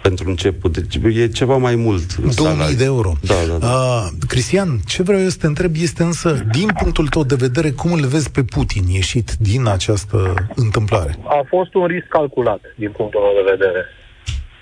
pentru 0.08 0.28
început. 0.28 0.72
Deci 0.78 1.16
e 1.22 1.28
ceva 1.28 1.56
mai 1.56 1.76
mult. 1.86 2.16
2000 2.16 2.76
de 2.76 2.84
euro. 2.84 3.12
Da, 3.22 3.34
da, 3.50 3.56
da. 3.58 3.66
Uh, 3.66 4.06
Cristian, 4.28 4.68
ce 4.92 5.02
vreau 5.02 5.20
eu 5.20 5.28
să 5.28 5.38
te 5.40 5.46
întreb 5.46 5.72
este 5.74 6.02
însă, 6.02 6.30
din 6.58 6.68
punctul 6.80 7.06
tău 7.08 7.24
de 7.32 7.36
vedere, 7.46 7.70
cum 7.70 7.92
îl 7.92 8.04
vezi 8.14 8.30
pe 8.36 8.42
Putin 8.54 8.84
ieșit 9.00 9.28
din 9.50 9.62
această 9.76 10.18
întâmplare? 10.54 11.12
A 11.24 11.42
fost 11.54 11.74
un 11.74 11.86
risc 11.86 12.08
calculat, 12.08 12.60
din 12.82 12.90
punctul 12.90 13.20
meu 13.20 13.34
de 13.40 13.50
vedere. 13.54 13.80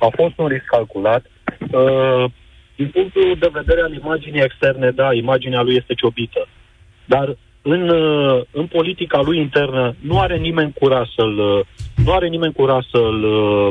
A 0.07 0.09
fost 0.19 0.35
un 0.39 0.47
risc 0.47 0.65
calculat. 0.77 1.23
Uh, 1.61 2.25
din 2.77 2.89
punctul 2.97 3.37
de 3.41 3.51
vedere 3.53 3.81
al 3.81 3.95
imaginii 4.03 4.47
externe, 4.49 4.91
da, 4.91 5.09
imaginea 5.13 5.63
lui 5.63 5.75
este 5.75 5.95
ciobită. 5.95 6.49
Dar 7.05 7.37
în, 7.63 7.89
uh, 7.89 8.43
în 8.51 8.67
politica 8.67 9.21
lui 9.21 9.39
internă 9.39 9.95
nu 10.01 10.21
are 10.21 10.37
nimeni 10.37 10.73
curaj 10.81 11.09
să-l, 11.17 11.39
uh, 11.39 11.61
nu 12.05 12.13
are 12.13 12.29
nimeni 12.29 12.53
curaj 12.53 12.85
să-l 12.93 13.23
uh, 13.25 13.69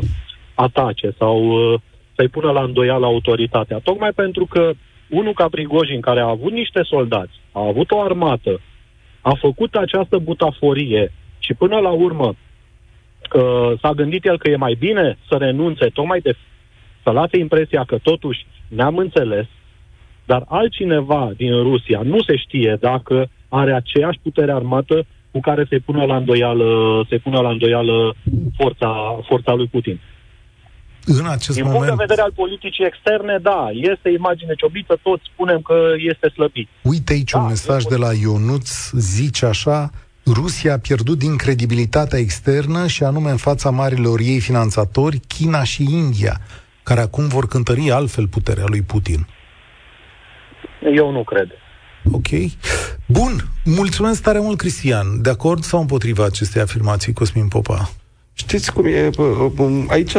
atace 0.54 1.14
sau 1.18 1.46
uh, 1.46 1.80
să-i 2.14 2.28
pună 2.28 2.50
la 2.50 2.62
îndoială 2.62 3.06
autoritatea. 3.06 3.78
Tocmai 3.78 4.10
pentru 4.12 4.46
că 4.46 4.72
unul 5.08 5.32
ca 5.32 5.48
Prigojin, 5.48 6.00
care 6.00 6.20
a 6.20 6.28
avut 6.28 6.52
niște 6.52 6.82
soldați, 6.82 7.40
a 7.52 7.66
avut 7.66 7.90
o 7.90 8.00
armată, 8.00 8.60
a 9.20 9.34
făcut 9.40 9.74
această 9.74 10.18
butaforie 10.18 11.12
și 11.38 11.54
până 11.54 11.78
la 11.78 11.90
urmă 11.90 12.26
uh, 12.26 13.72
s-a 13.80 13.92
gândit 13.92 14.24
el 14.24 14.38
că 14.38 14.50
e 14.50 14.56
mai 14.56 14.76
bine 14.78 15.18
să 15.28 15.36
renunțe 15.36 15.86
tocmai 15.86 16.20
de 16.20 16.36
să 17.02 17.10
lase 17.10 17.38
impresia 17.38 17.84
că 17.86 17.98
totuși 18.02 18.46
ne-am 18.68 18.96
înțeles, 18.96 19.46
dar 20.24 20.44
altcineva 20.48 21.30
din 21.36 21.62
Rusia 21.62 22.00
nu 22.04 22.22
se 22.22 22.36
știe 22.36 22.76
dacă 22.80 23.28
are 23.48 23.72
aceeași 23.72 24.18
putere 24.22 24.52
armată 24.52 25.06
cu 25.30 25.40
care 25.40 25.66
se 25.68 25.78
pune 25.78 26.06
la 26.06 26.16
îndoială, 26.16 26.66
se 27.08 27.18
pune 27.18 27.40
la 27.40 27.50
îndoială 27.50 28.14
forța, 28.56 29.20
forța 29.26 29.54
lui 29.54 29.66
Putin 29.66 30.00
în 31.06 31.26
acest 31.26 31.56
Din 31.56 31.64
moment... 31.64 31.84
punct 31.84 31.98
de 31.98 32.04
vedere 32.06 32.20
al 32.20 32.32
politicii 32.34 32.84
externe, 32.84 33.38
da, 33.42 33.68
este 33.72 34.08
imagine 34.10 34.54
ciobită, 34.54 34.98
toți 35.02 35.22
spunem 35.32 35.60
că 35.60 35.74
este 35.96 36.28
slăbit. 36.28 36.68
Uite 36.82 37.12
aici 37.12 37.30
da, 37.30 37.38
un 37.38 37.46
mesaj 37.46 37.84
de 37.84 37.96
la 37.96 38.12
Ionuț, 38.12 38.90
zice 38.92 39.46
așa, 39.46 39.90
Rusia 40.26 40.72
a 40.72 40.78
pierdut 40.78 41.18
din 41.18 41.36
credibilitatea 41.36 42.18
externă 42.18 42.86
și 42.86 43.02
anume 43.02 43.30
în 43.30 43.36
fața 43.36 43.70
marilor 43.70 44.20
ei 44.20 44.40
finanțatori, 44.40 45.20
China 45.28 45.64
și 45.64 45.82
India, 45.82 46.40
care 46.82 47.00
acum 47.00 47.28
vor 47.28 47.46
cântări 47.46 47.90
altfel 47.90 48.28
puterea 48.28 48.64
lui 48.66 48.82
Putin. 48.82 49.26
Eu 50.94 51.10
nu 51.10 51.24
cred. 51.24 51.48
Ok. 52.12 52.28
Bun. 53.06 53.32
Mulțumesc 53.64 54.22
tare 54.22 54.38
mult, 54.38 54.58
Cristian. 54.58 55.22
De 55.22 55.30
acord 55.30 55.62
sau 55.62 55.80
împotriva 55.80 56.24
acestei 56.24 56.62
afirmații, 56.62 57.12
Cosmin 57.12 57.48
Popa? 57.48 57.90
Știți 58.36 58.72
cum 58.72 58.84
e? 58.86 59.10
Aici, 59.88 60.12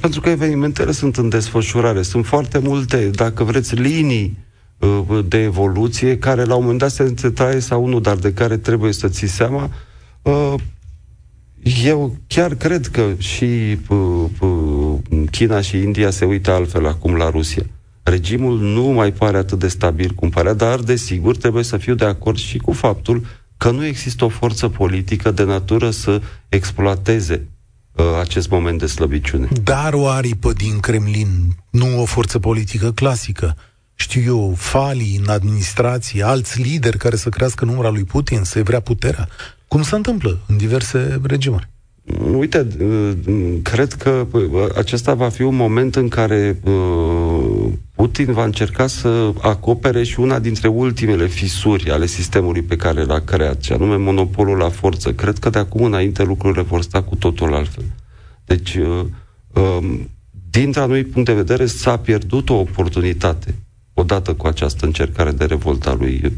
pentru 0.00 0.20
că 0.20 0.28
evenimentele 0.28 0.92
sunt 0.92 1.16
în 1.16 1.28
desfășurare, 1.28 2.02
sunt 2.02 2.26
foarte 2.26 2.58
multe, 2.58 3.10
dacă 3.14 3.44
vreți, 3.44 3.74
linii 3.74 4.38
uh, 4.78 5.24
de 5.28 5.42
evoluție 5.42 6.18
care 6.18 6.44
la 6.44 6.54
un 6.54 6.60
moment 6.60 6.78
dat 6.78 6.90
se 6.90 7.30
taie 7.34 7.60
sau 7.60 7.86
nu, 7.86 8.00
dar 8.00 8.16
de 8.16 8.32
care 8.32 8.56
trebuie 8.56 8.92
să 8.92 9.08
ții 9.08 9.26
seama. 9.26 9.70
Uh, 10.22 10.54
eu 11.84 12.16
chiar 12.26 12.54
cred 12.54 12.86
că 12.86 13.06
și 13.18 13.78
uh, 13.88 14.98
China 15.30 15.60
și 15.60 15.76
India 15.76 16.10
se 16.10 16.24
uită 16.24 16.50
altfel 16.50 16.86
acum 16.86 17.14
la 17.14 17.30
Rusia. 17.30 17.62
Regimul 18.02 18.58
nu 18.58 18.84
mai 18.84 19.12
pare 19.12 19.36
atât 19.36 19.58
de 19.58 19.68
stabil 19.68 20.10
cum 20.10 20.30
părea, 20.30 20.54
dar, 20.54 20.80
desigur, 20.80 21.36
trebuie 21.36 21.64
să 21.64 21.76
fiu 21.76 21.94
de 21.94 22.04
acord 22.04 22.36
și 22.36 22.58
cu 22.58 22.72
faptul 22.72 23.24
că 23.56 23.70
nu 23.70 23.84
există 23.84 24.24
o 24.24 24.28
forță 24.28 24.68
politică 24.68 25.30
de 25.30 25.44
natură 25.44 25.90
să 25.90 26.20
exploateze 26.48 27.34
uh, 27.34 27.51
acest 28.20 28.50
moment 28.50 28.78
de 28.78 28.86
slăbiciune. 28.86 29.48
Dar 29.62 29.94
o 29.94 30.08
aripă 30.08 30.52
din 30.52 30.78
Kremlin, 30.80 31.28
nu 31.70 32.00
o 32.00 32.04
forță 32.04 32.38
politică 32.38 32.92
clasică. 32.92 33.56
Știu 33.94 34.22
eu, 34.24 34.54
falii 34.56 35.20
în 35.24 35.30
administrație, 35.30 36.22
alți 36.22 36.62
lideri 36.62 36.98
care 36.98 37.16
să 37.16 37.28
crească 37.28 37.64
număra 37.64 37.88
lui 37.88 38.04
Putin, 38.04 38.42
să-i 38.42 38.62
vrea 38.62 38.80
puterea. 38.80 39.28
Cum 39.68 39.82
se 39.82 39.94
întâmplă 39.94 40.38
în 40.46 40.56
diverse 40.56 41.20
regimuri? 41.22 41.68
Uite, 42.34 42.66
uh, 42.80 43.12
cred 43.62 43.92
că 43.92 44.26
uh, 44.30 44.42
acesta 44.76 45.14
va 45.14 45.28
fi 45.28 45.42
un 45.42 45.54
moment 45.54 45.96
în 45.96 46.08
care 46.08 46.60
uh, 46.64 46.72
Putin 48.02 48.32
va 48.32 48.44
încerca 48.44 48.86
să 48.86 49.32
acopere 49.40 50.02
și 50.02 50.20
una 50.20 50.38
dintre 50.38 50.68
ultimele 50.68 51.26
fisuri 51.26 51.90
ale 51.90 52.06
sistemului 52.06 52.62
pe 52.62 52.76
care 52.76 53.04
l-a 53.04 53.20
creat, 53.20 53.62
și 53.62 53.72
anume 53.72 53.96
monopolul 53.96 54.56
la 54.56 54.68
forță. 54.68 55.12
Cred 55.12 55.38
că 55.38 55.50
de 55.50 55.58
acum 55.58 55.84
înainte 55.84 56.22
lucrurile 56.22 56.62
vor 56.62 56.82
sta 56.82 57.02
cu 57.02 57.14
totul 57.14 57.54
altfel. 57.54 57.84
Deci, 58.44 58.74
um, 58.74 60.10
dintr 60.50 60.78
anumit 60.78 61.10
punct 61.10 61.28
de 61.28 61.34
vedere, 61.34 61.66
s-a 61.66 61.96
pierdut 61.96 62.48
o 62.48 62.54
oportunitate 62.54 63.54
odată 63.94 64.34
cu 64.34 64.46
această 64.46 64.86
încercare 64.86 65.30
de 65.30 65.44
revoltă 65.44 65.88
a 65.88 65.94
lui 65.94 66.32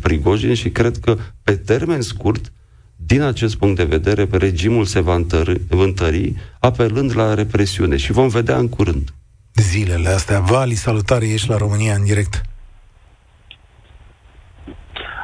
Prigojin 0.00 0.54
și 0.54 0.70
cred 0.70 0.96
că 0.96 1.16
pe 1.42 1.56
termen 1.56 2.00
scurt 2.00 2.52
din 2.96 3.20
acest 3.20 3.56
punct 3.56 3.76
de 3.76 3.84
vedere, 3.84 4.28
regimul 4.30 4.84
se 4.84 5.00
va 5.00 5.14
întări, 5.14 5.60
întări 5.68 6.34
apelând 6.58 7.16
la 7.16 7.34
represiune 7.34 7.96
și 7.96 8.12
vom 8.12 8.28
vedea 8.28 8.58
în 8.58 8.68
curând. 8.68 9.12
Zilele 9.54 10.08
astea. 10.08 10.40
Vali, 10.40 10.74
salutare, 10.74 11.26
ești 11.26 11.48
la 11.48 11.56
România 11.56 11.94
în 11.94 12.04
direct. 12.04 12.42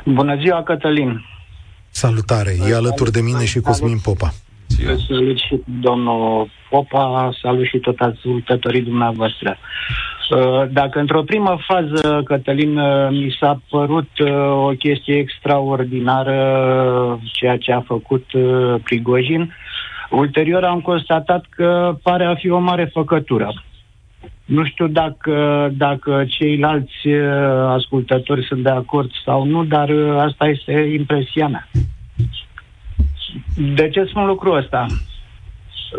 Bună 0.05 0.37
ziua, 0.37 0.62
Cătălin. 0.62 1.25
Salutare, 1.91 2.57
e 2.69 2.75
alături 2.75 3.12
de 3.12 3.21
mine 3.21 3.45
și 3.45 3.61
Cosmin 3.61 3.99
Popa. 3.99 4.33
Salut 5.09 5.39
și 5.39 5.62
domnul 5.81 6.51
Popa, 6.71 7.31
salut 7.43 7.67
și 7.67 7.79
tot 7.79 7.99
ascultătorii 7.99 8.83
dumneavoastră. 8.83 9.57
Uh, 10.31 10.62
dacă 10.71 10.99
într-o 10.99 11.23
primă 11.23 11.59
fază, 11.67 12.23
Cătălin, 12.25 12.79
uh, 12.79 13.09
mi 13.11 13.37
s-a 13.41 13.61
părut 13.71 14.09
uh, 14.19 14.31
o 14.51 14.71
chestie 14.79 15.17
extraordinară 15.17 17.21
ceea 17.33 17.57
ce 17.57 17.73
a 17.73 17.81
făcut 17.81 18.25
Prigojin, 18.83 19.55
ulterior 20.11 20.65
am 20.65 20.81
constatat 20.81 21.45
că 21.51 21.97
pare 22.03 22.25
a 22.25 22.35
fi 22.35 22.51
o 22.51 22.59
mare 22.59 22.91
făcătură. 22.93 23.53
Nu 24.47 24.65
știu 24.65 24.87
dacă, 24.87 25.69
dacă 25.77 26.25
ceilalți 26.29 27.09
ascultători 27.67 28.45
sunt 28.45 28.63
de 28.63 28.71
acord 28.71 29.11
sau 29.25 29.45
nu, 29.45 29.65
dar 29.65 29.91
asta 30.17 30.47
este 30.47 30.73
impresia 30.73 31.49
mea. 31.49 31.69
De 33.75 33.89
ce 33.89 34.05
spun 34.05 34.27
lucrul 34.27 34.57
ăsta? 34.57 34.87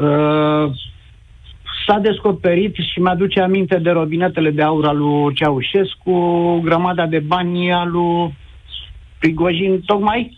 Uh, 0.02 0.72
s-a 1.88 2.00
descoperit 2.00 2.76
și 2.76 3.00
mi-aduce 3.00 3.42
aminte 3.42 3.80
de 3.80 3.90
robinetele 3.90 4.52
de 4.52 4.62
aur 4.62 4.86
al 4.86 4.98
lui 4.98 5.34
Ceaușescu, 5.34 6.60
grămada 6.64 7.06
de 7.06 7.20
bani 7.20 7.74
al 7.74 7.92
lui 7.92 8.36
Prigojin, 9.20 9.82
tocmai 9.86 10.38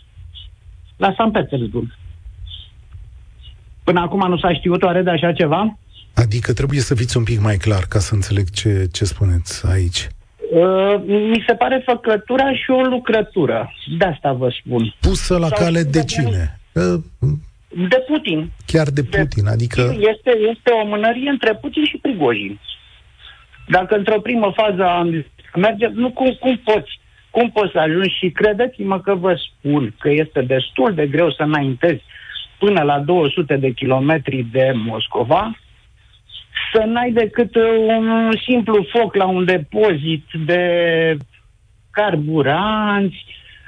la 0.96 1.14
San 1.16 1.30
Petersburg. 1.30 1.86
Până 3.84 4.00
acum 4.00 4.28
nu 4.28 4.38
s-a 4.38 4.52
știut 4.52 4.82
oare 4.82 5.02
de 5.02 5.10
așa 5.10 5.32
ceva? 5.32 5.78
Adică 6.20 6.52
trebuie 6.52 6.80
să 6.80 6.94
fiți 6.94 7.16
un 7.16 7.24
pic 7.24 7.40
mai 7.40 7.56
clar 7.56 7.84
ca 7.88 7.98
să 7.98 8.14
înțeleg 8.14 8.50
ce, 8.50 8.88
ce 8.92 9.04
spuneți 9.04 9.66
aici. 9.66 10.08
Uh, 10.52 10.94
mi 11.06 11.44
se 11.46 11.54
pare 11.54 11.82
făcătura 11.86 12.54
și 12.54 12.70
o 12.70 12.80
lucrătură. 12.80 13.72
De 13.98 14.04
asta 14.04 14.32
vă 14.32 14.48
spun. 14.60 14.94
Pusă 15.00 15.38
la 15.38 15.48
Sau 15.48 15.58
cale 15.58 15.82
de 15.82 16.04
cine? 16.04 16.60
Uh, 16.72 17.00
de 17.88 18.04
Putin. 18.06 18.50
Chiar 18.66 18.88
de 18.88 19.02
Putin, 19.02 19.44
de, 19.44 19.50
adică... 19.50 19.80
Este, 19.80 20.32
este 20.52 20.70
o 20.82 20.86
mânărie 20.86 21.30
între 21.30 21.54
Putin 21.54 21.84
și 21.84 21.98
Prigojin. 22.02 22.60
Dacă 23.68 23.94
într-o 23.96 24.20
primă 24.20 24.52
fază 24.56 24.84
merge, 25.54 25.86
nu 25.86 26.10
cum, 26.10 26.36
cum 26.40 26.60
poți 26.64 27.00
cum 27.30 27.50
poți 27.50 27.72
să 27.72 27.78
ajungi 27.78 28.18
și 28.18 28.30
credeți-mă 28.30 29.00
că 29.00 29.14
vă 29.14 29.34
spun 29.34 29.94
că 29.98 30.10
este 30.10 30.40
destul 30.42 30.94
de 30.94 31.06
greu 31.06 31.30
să 31.30 31.42
înaintezi 31.42 32.02
până 32.58 32.82
la 32.82 32.98
200 32.98 33.56
de 33.56 33.70
kilometri 33.70 34.46
de 34.52 34.72
Moscova, 34.74 35.58
să 36.72 36.82
n-ai 36.86 37.12
decât 37.12 37.54
un 37.86 38.30
simplu 38.46 38.86
foc 38.92 39.14
la 39.14 39.26
un 39.26 39.44
depozit 39.44 40.24
de 40.46 40.62
carburanți, 41.90 43.24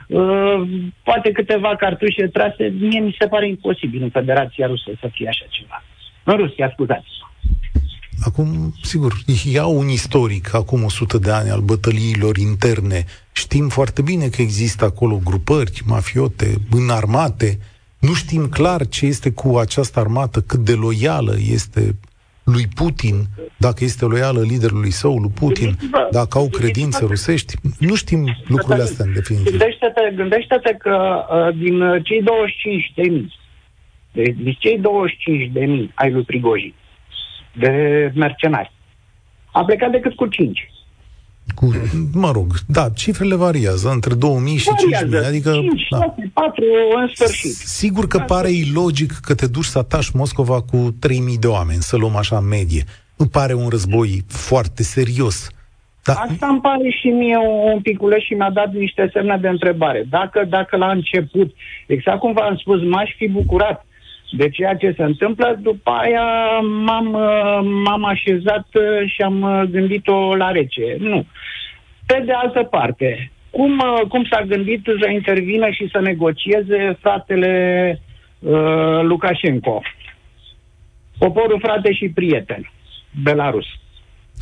uh, 0.07 0.63
poate 1.03 1.33
câteva 1.33 1.77
cartușe 1.77 2.27
trase, 2.27 2.75
mie 2.79 3.01
mi 3.01 3.17
se 3.19 3.27
pare 3.27 3.49
imposibil 3.49 4.03
în 4.03 4.11
Federația 4.11 4.67
Rusă 4.67 4.91
să 5.01 5.09
fie 5.13 5.29
așa 5.29 5.45
ceva. 5.49 5.83
În 6.25 6.37
Rusia, 6.37 6.71
scuzați. 6.73 7.11
Acum, 8.25 8.75
sigur, 8.83 9.13
iau 9.53 9.79
un 9.79 9.89
istoric, 9.89 10.55
acum 10.55 10.85
100 10.85 11.19
de 11.19 11.31
ani, 11.31 11.51
al 11.51 11.61
bătăliilor 11.61 12.37
interne. 12.37 13.05
Știm 13.33 13.69
foarte 13.69 14.03
bine 14.03 14.29
că 14.29 14.43
există 14.43 14.85
acolo 14.85 15.21
grupări 15.25 15.83
mafiote, 15.87 16.55
înarmate. 16.71 17.59
Nu 17.99 18.13
știm 18.13 18.49
clar 18.49 18.87
ce 18.87 19.07
este 19.07 19.33
cu 19.33 19.57
această 19.57 20.01
armată, 20.01 20.41
cât 20.41 20.61
de 20.61 20.73
loială 20.73 21.35
este 21.51 21.97
lui 22.53 22.67
Putin, 22.75 23.15
dacă 23.57 23.85
este 23.85 24.05
loială 24.05 24.41
liderului 24.41 24.91
său, 24.91 25.17
lui 25.17 25.33
Putin, 25.35 25.77
dacă 26.11 26.39
au 26.39 26.49
credințe 26.49 27.05
rusești. 27.05 27.55
Nu 27.79 27.95
știm 27.95 28.37
lucrurile 28.47 28.83
astea 28.83 29.05
în 29.05 29.13
definitiv. 29.13 29.51
Gândește-te, 29.51 30.13
gândește-te 30.15 30.75
că 30.79 31.25
uh, 31.31 31.55
din 31.57 32.03
cei 32.03 32.23
25 32.23 32.93
de 32.95 33.03
mii, 33.03 33.35
de, 34.13 34.23
din 34.23 34.57
cei 34.59 34.79
25 34.79 35.53
de 35.53 35.65
mii 35.65 35.91
ai 35.95 36.11
lui 36.11 36.23
Prigojin, 36.23 36.75
de 37.53 37.71
mercenari. 38.15 38.73
A 39.53 39.65
plecat 39.65 39.91
decât 39.91 40.15
cu 40.15 40.27
5. 40.27 40.71
Cu, 41.55 41.73
mă 42.13 42.31
rog, 42.31 42.53
da, 42.67 42.89
cifrele 42.95 43.35
variază 43.35 43.91
între 43.91 44.15
2000 44.15 44.57
și 44.57 44.71
5000, 44.79 45.19
adică... 45.19 45.51
5, 45.53 45.87
da. 45.91 45.99
6, 45.99 46.31
4, 46.33 46.65
în 47.01 47.11
sfârșit. 47.15 47.51
Sigur 47.51 48.07
că 48.07 48.19
pare 48.19 48.51
ilogic 48.51 49.13
că 49.13 49.35
te 49.35 49.47
duci 49.47 49.65
să 49.65 49.79
atași 49.79 50.17
Moscova 50.17 50.63
cu 50.63 50.95
3000 50.99 51.39
de 51.39 51.47
oameni, 51.47 51.83
să 51.83 51.97
luăm 51.97 52.17
așa 52.17 52.37
în 52.37 52.49
medie. 52.49 52.85
Nu 53.17 53.27
pare 53.27 53.55
un 53.55 53.69
război 53.69 54.25
foarte 54.29 54.83
serios. 54.83 55.49
Da. 56.05 56.13
Asta 56.13 56.47
îmi 56.47 56.61
pare 56.61 56.91
și 57.01 57.09
mie 57.09 57.37
un 57.73 57.81
piculeț 57.81 58.23
și 58.23 58.35
mi-a 58.35 58.51
dat 58.51 58.73
niște 58.73 59.11
semne 59.13 59.39
de 59.41 59.49
întrebare. 59.49 60.07
Dacă, 60.11 60.47
dacă 60.49 60.77
la 60.77 60.91
început, 60.91 61.55
exact 61.87 62.19
cum 62.19 62.33
v-am 62.33 62.57
spus, 62.57 62.83
m-aș 62.83 63.11
fi 63.17 63.29
bucurat 63.29 63.87
de 64.37 64.49
ceea 64.49 64.75
ce 64.75 64.95
se 64.97 65.03
întâmplă. 65.03 65.59
După 65.63 65.91
aia 65.91 66.59
m-am, 66.61 67.07
m-am 67.85 68.05
așezat 68.05 68.67
și 69.07 69.23
am 69.23 69.69
gândit-o 69.71 70.37
la 70.37 70.51
rece. 70.51 70.97
Nu. 70.99 71.27
Pe 72.07 72.23
de 72.27 72.33
altă 72.33 72.63
parte, 72.63 73.31
cum, 73.51 73.83
cum 74.09 74.25
s-a 74.31 74.43
gândit 74.43 74.85
să 75.01 75.11
intervină 75.11 75.71
și 75.71 75.89
să 75.93 76.01
negocieze 76.01 76.97
fratele 77.01 78.01
uh, 78.39 79.01
Lukashenko? 79.03 79.83
Poporul 81.19 81.59
frate 81.63 81.93
și 81.93 82.09
prieten, 82.09 82.71
Belarus. 83.23 83.67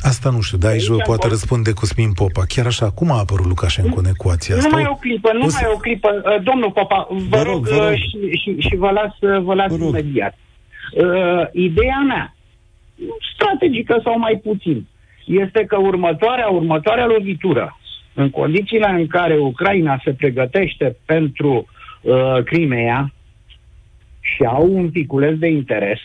Asta 0.01 0.29
nu 0.29 0.41
știu, 0.41 0.57
dar 0.57 0.71
aici 0.71 0.87
vă 0.87 0.97
poate 1.05 1.27
răspunde 1.27 1.71
Cosmin 1.71 2.13
Popa. 2.13 2.43
Chiar 2.47 2.65
așa, 2.65 2.91
cum 2.91 3.11
a 3.11 3.17
apărut 3.17 3.45
Lukashenko 3.45 3.99
în 3.99 4.05
ecuația 4.05 4.55
asta? 4.55 4.67
Nu 4.69 4.75
mai 4.75 4.85
o 4.89 4.95
clipă, 4.95 5.29
nu 5.33 5.47
mai 5.51 5.71
o 5.73 5.77
clipă. 5.77 6.21
Uh, 6.25 6.43
domnul 6.43 6.71
Popa, 6.71 7.07
vă, 7.09 7.37
vă 7.37 7.41
rog, 7.41 7.67
vă 7.67 7.75
rog. 7.75 7.91
Uh, 7.91 7.97
și, 7.97 8.37
și, 8.41 8.59
și 8.67 8.75
vă 8.75 8.89
las, 8.89 9.31
uh, 9.31 9.41
vă 9.41 9.53
las 9.53 9.77
vă 9.77 9.85
imediat. 9.85 10.37
Uh, 10.93 11.43
ideea 11.51 11.99
mea, 12.07 12.35
strategică 13.33 13.99
sau 14.03 14.19
mai 14.19 14.39
puțin, 14.43 14.87
este 15.25 15.65
că 15.65 15.77
următoarea, 15.77 16.47
următoarea 16.47 17.05
lovitură, 17.05 17.79
în 18.13 18.29
condițiile 18.29 18.87
în 18.89 19.07
care 19.07 19.37
Ucraina 19.37 20.01
se 20.03 20.13
pregătește 20.13 20.97
pentru 21.05 21.65
uh, 22.01 22.43
Crimea 22.43 23.13
și 24.19 24.43
au 24.43 24.69
un 24.71 24.89
piculeț 24.89 25.37
de 25.37 25.47
interes 25.47 25.99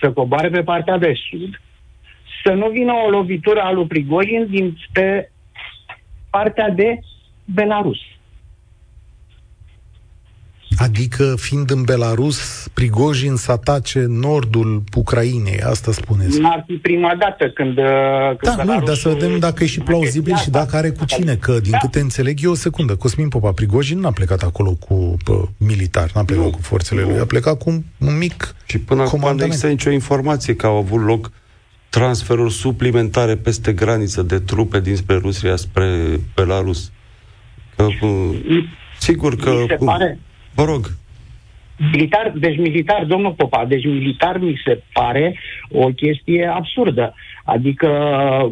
să 0.00 0.12
coboare 0.12 0.48
pe 0.48 0.62
partea 0.62 0.98
de 0.98 1.14
sud, 1.30 1.60
să 2.44 2.52
nu 2.52 2.68
vină 2.68 2.92
o 3.06 3.10
lovitură 3.10 3.60
a 3.60 3.72
lui 3.72 3.86
Prigojin 3.86 4.46
din 4.50 4.76
pe 4.92 5.30
partea 6.30 6.70
de 6.70 7.00
Belarus. 7.44 7.98
Adică, 10.76 11.34
fiind 11.36 11.70
în 11.70 11.82
Belarus, 11.82 12.68
Prigojin 12.74 13.36
să 13.36 13.52
atace 13.52 14.04
nordul 14.08 14.82
Ucrainei, 14.96 15.60
asta 15.60 15.92
spuneți. 15.92 16.40
N-ar 16.40 16.64
fi 16.66 16.72
prima 16.72 17.14
dată 17.18 17.50
când... 17.50 17.78
Uh, 17.78 18.36
când 18.36 18.56
da, 18.56 18.62
nu, 18.62 18.82
dar 18.82 18.94
să 18.94 19.08
vedem 19.08 19.38
dacă 19.38 19.64
e 19.64 19.66
și 19.66 19.80
plauzibil 19.80 20.36
și 20.36 20.50
dacă 20.50 20.76
are 20.76 20.90
cu 20.90 21.04
cine, 21.04 21.34
că 21.34 21.58
din 21.60 21.70
da. 21.70 21.78
câte 21.78 22.00
înțeleg 22.00 22.38
eu, 22.42 22.50
o 22.50 22.54
secundă, 22.54 22.96
Cosmin 22.96 23.28
Popa 23.28 23.52
Prigojin 23.52 23.98
n-a 23.98 24.12
plecat 24.12 24.42
acolo 24.42 24.74
cu 24.74 25.16
pă, 25.24 25.48
militar, 25.56 26.10
n-a 26.14 26.24
plecat 26.24 26.44
nu, 26.44 26.50
cu 26.50 26.60
forțele 26.60 27.02
nu. 27.02 27.08
lui, 27.08 27.18
a 27.18 27.24
plecat 27.24 27.58
cu 27.58 27.84
un 27.98 28.16
mic 28.18 28.54
Și 28.66 28.78
până 28.78 29.02
acum 29.02 29.36
nu 29.36 29.44
există 29.44 29.66
nicio 29.66 29.90
informație 29.90 30.54
că 30.56 30.66
au 30.66 30.76
avut 30.76 31.04
loc 31.04 31.30
transferuri 31.90 32.52
suplimentare 32.52 33.36
peste 33.36 33.72
graniță 33.72 34.22
de 34.22 34.38
trupe 34.38 34.80
dinspre 34.80 35.16
Rusia 35.16 35.56
spre 35.56 35.86
Belarus. 36.34 36.92
Că, 37.76 37.86
sigur 38.98 39.36
că... 39.36 39.50
Mi 39.50 39.66
se 39.68 39.84
pare... 39.84 40.18
Vă 40.54 40.64
rog. 40.64 40.86
Militar, 41.92 42.32
deci 42.36 42.56
militar, 42.56 43.04
domnul 43.04 43.32
Popa, 43.32 43.64
deci 43.64 43.84
militar 43.84 44.38
mi 44.38 44.60
se 44.64 44.82
pare 44.92 45.38
o 45.70 45.86
chestie 45.86 46.50
absurdă. 46.54 47.14
Adică 47.44 47.88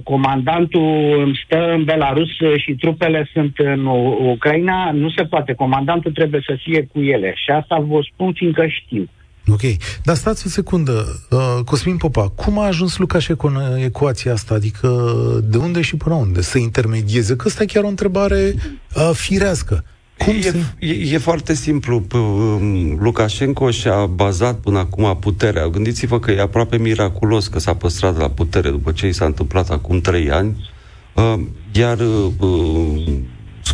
comandantul 0.05 1.39
stă 1.45 1.73
în 1.73 1.85
Belarus 1.85 2.29
și 2.57 2.73
trupele 2.73 3.29
sunt 3.33 3.59
în 3.59 3.87
Ucraina, 4.31 4.91
nu 4.93 5.11
se 5.11 5.25
poate. 5.25 5.53
Comandantul 5.53 6.13
trebuie 6.13 6.43
să 6.47 6.57
fie 6.63 6.89
cu 6.93 7.01
ele. 7.01 7.33
Și 7.37 7.51
asta 7.51 7.79
vă 7.79 8.01
spun 8.13 8.33
fiindcă 8.33 8.67
știu. 8.67 9.09
Ok. 9.51 9.61
Dar 10.03 10.17
stați 10.17 10.47
o 10.47 10.49
secundă. 10.49 11.23
Uh, 11.31 11.65
Cosmin 11.65 11.97
Popa, 11.97 12.29
cum 12.29 12.59
a 12.59 12.67
ajuns 12.67 12.97
Lucașecu 12.97 13.47
în 13.47 13.79
ecuația 13.83 14.33
asta? 14.33 14.55
Adică 14.55 15.11
de 15.45 15.57
unde 15.57 15.81
și 15.81 15.97
până 15.97 16.15
unde? 16.15 16.41
Să 16.41 16.59
intermedieze? 16.59 17.37
Că 17.37 17.49
asta 17.49 17.63
e 17.63 17.67
chiar 17.67 17.85
o 17.85 17.89
întrebare 17.89 18.55
uh, 18.95 19.11
firească. 19.13 19.85
Cum 20.19 20.35
e, 20.35 20.41
se... 20.41 20.57
e, 20.79 21.15
e 21.15 21.19
foarte 21.19 21.55
simplu. 21.55 22.07
Um, 22.13 22.99
Lukashenko 23.01 23.71
și-a 23.71 24.07
bazat 24.07 24.59
până 24.59 24.79
acum 24.79 25.17
puterea. 25.21 25.69
Gândiți-vă 25.69 26.19
că 26.19 26.31
e 26.31 26.41
aproape 26.41 26.77
miraculos 26.77 27.47
că 27.47 27.59
s-a 27.59 27.75
păstrat 27.75 28.19
la 28.19 28.29
putere 28.29 28.71
după 28.71 28.93
ce 28.93 29.07
i 29.07 29.13
s-a 29.13 29.25
întâmplat 29.25 29.71
acum 29.71 30.01
trei 30.01 30.31
ani. 30.31 30.71
Uh, 31.15 31.41
iar 31.73 31.99
uh, 31.99 32.78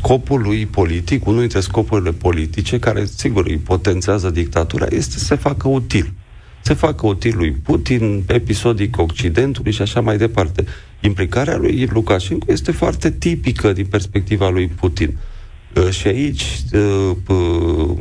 scopul 0.05 0.41
lui 0.41 0.67
politic, 0.67 1.27
unul 1.27 1.41
dintre 1.41 1.61
scopurile 1.61 2.13
politice, 2.13 2.79
care 2.79 3.05
sigur 3.05 3.47
îi 3.47 3.57
potențează 3.57 4.31
dictatura, 4.31 4.87
este 4.91 5.19
să 5.19 5.25
se 5.25 5.35
facă 5.35 5.69
util. 5.69 6.13
Se 6.61 6.75
facă 6.75 7.07
util 7.07 7.37
lui 7.37 7.53
Putin, 7.53 8.25
episodic 8.27 8.99
Occidentului 8.99 9.73
și 9.73 9.83
așa 9.83 10.01
mai 10.01 10.17
departe. 10.17 10.65
Implicarea 11.01 11.57
lui 11.57 11.89
Lukashenko 11.93 12.53
este 12.53 12.73
foarte 12.73 13.11
tipică 13.11 13.73
din 13.73 13.87
perspectiva 13.87 14.49
lui 14.49 14.69
Putin. 14.69 15.17
Uh, 15.77 15.91
și 15.91 16.07
aici 16.07 16.45
uh, 16.73 17.17
uh, 17.29 17.97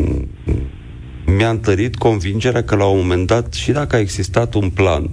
mi-a 1.25 1.49
întărit 1.49 1.95
convingerea 1.95 2.63
că 2.63 2.75
la 2.75 2.85
un 2.85 2.97
moment 2.97 3.27
dat, 3.27 3.53
și 3.53 3.71
dacă 3.71 3.95
a 3.95 3.99
existat 3.99 4.53
un 4.53 4.69
plan 4.69 5.09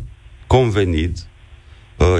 convenit, 0.47 1.17